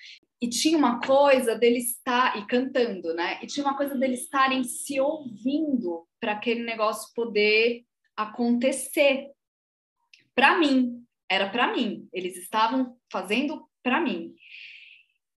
[0.40, 3.39] E tinha uma coisa dele estar e cantando, né?
[3.43, 7.85] E tinha uma coisa deles estarem se ouvindo para aquele negócio poder
[8.16, 9.30] acontecer.
[10.35, 12.09] Para mim, era para mim.
[12.12, 14.35] Eles estavam fazendo para mim.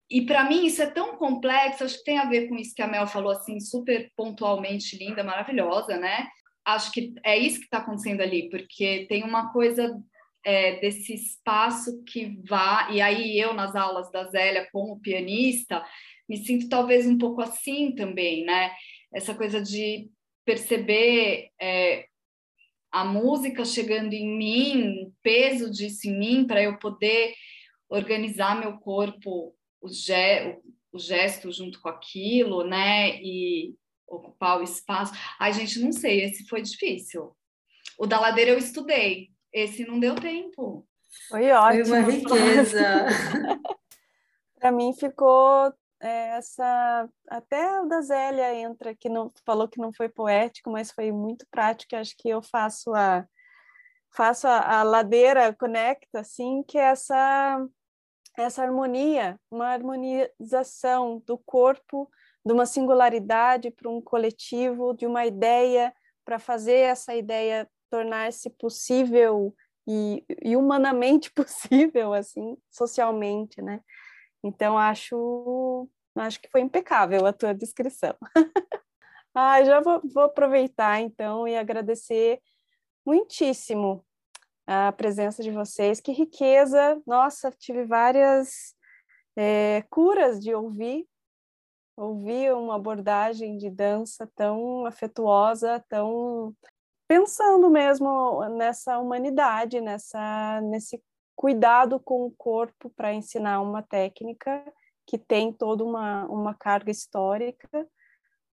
[0.09, 2.81] E para mim isso é tão complexo, acho que tem a ver com isso que
[2.81, 6.29] a Mel falou assim, super pontualmente linda, maravilhosa, né?
[6.67, 9.97] Acho que é isso que está acontecendo ali, porque tem uma coisa
[10.43, 15.83] é, desse espaço que vá, e aí eu nas aulas da Zélia como pianista,
[16.27, 18.73] me sinto talvez um pouco assim também, né?
[19.13, 20.09] Essa coisa de
[20.43, 22.05] perceber é,
[22.91, 27.33] a música chegando em mim, o peso disso em mim, para eu poder
[27.89, 30.57] organizar meu corpo, o, ge
[30.91, 33.21] o gesto junto com aquilo, né?
[33.21, 33.73] E,
[34.07, 35.13] ocupar o espaço.
[35.39, 37.35] Ai, gente, não sei, esse foi difícil.
[37.99, 40.87] O da ladeira eu estudei, esse não deu tempo.
[41.29, 41.85] Foi ótimo.
[41.85, 42.79] Foi uma riqueza.
[44.59, 47.09] Para mim ficou é, essa.
[47.27, 51.45] Até o da Zélia entra, que não falou que não foi poético, mas foi muito
[51.49, 51.95] prático.
[51.95, 53.25] Acho que eu faço a
[54.17, 57.67] faço a, a ladeira conecta, assim, que é essa,
[58.35, 62.09] essa harmonia, uma harmonização do corpo,
[62.47, 65.93] de uma singularidade para um coletivo, de uma ideia,
[66.25, 69.53] para fazer essa ideia tornar-se possível
[69.87, 73.81] e, e, humanamente possível, assim, socialmente, né?
[74.43, 78.15] Então, acho, acho que foi impecável a tua descrição.
[79.33, 82.39] ah, já vou, vou aproveitar, então, e agradecer
[83.05, 84.05] muitíssimo
[84.65, 85.99] a presença de vocês.
[85.99, 87.01] Que riqueza!
[87.05, 88.75] Nossa, tive várias
[89.35, 91.05] é, curas de ouvir,
[91.97, 96.55] ouvir uma abordagem de dança tão afetuosa, tão
[97.07, 101.03] pensando mesmo nessa humanidade, nessa nesse
[101.35, 104.63] cuidado com o corpo para ensinar uma técnica
[105.05, 107.87] que tem toda uma, uma carga histórica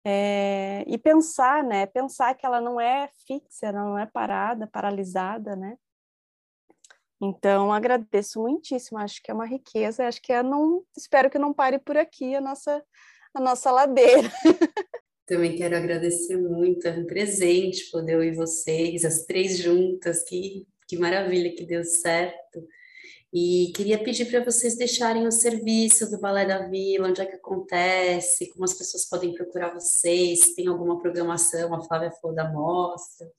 [0.05, 1.86] é, e pensar, né?
[1.86, 5.77] Pensar que ela não é fixa, ela não é parada, paralisada, né?
[7.20, 11.52] Então agradeço muitíssimo, acho que é uma riqueza, acho que é não, espero que não
[11.52, 12.82] pare por aqui a nossa
[13.39, 14.31] a nossa ladeira.
[15.27, 20.97] Também quero agradecer muito, é um presente poder ouvir vocês, as três juntas, que, que
[20.97, 22.66] maravilha que deu certo.
[23.32, 27.36] E queria pedir para vocês deixarem o serviço do Balé da Vila, onde é que
[27.36, 32.51] acontece, como as pessoas podem procurar vocês, se tem alguma programação, a Flávia falou da
[32.51, 33.31] mostra.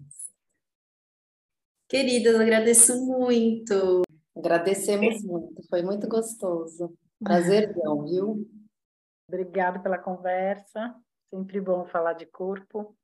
[1.88, 4.02] Queridas, agradeço muito.
[4.36, 6.96] Agradecemos muito, foi muito gostoso.
[7.22, 8.48] Prazerzão, viu?
[9.28, 10.94] Obrigada pela conversa.
[11.30, 12.96] Sempre bom falar de corpo.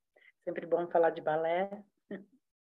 [0.44, 1.84] Sempre bom falar de balé.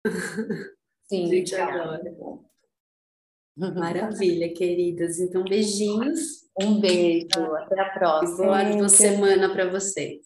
[1.08, 2.04] Sim, gente adora.
[3.76, 5.20] Maravilha, queridas.
[5.20, 6.50] Então, beijinhos.
[6.62, 7.28] Um beijo.
[7.58, 8.64] Até a próxima.
[8.64, 10.26] Boa semana para vocês.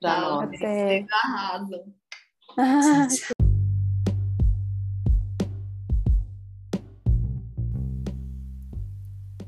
[0.00, 0.50] Para nós.
[0.50, 1.94] Vocês arrasam.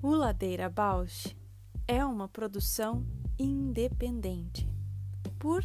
[0.03, 1.35] O Ladeira Bausch
[1.89, 3.05] é uma produção
[3.41, 4.71] independente
[5.37, 5.65] por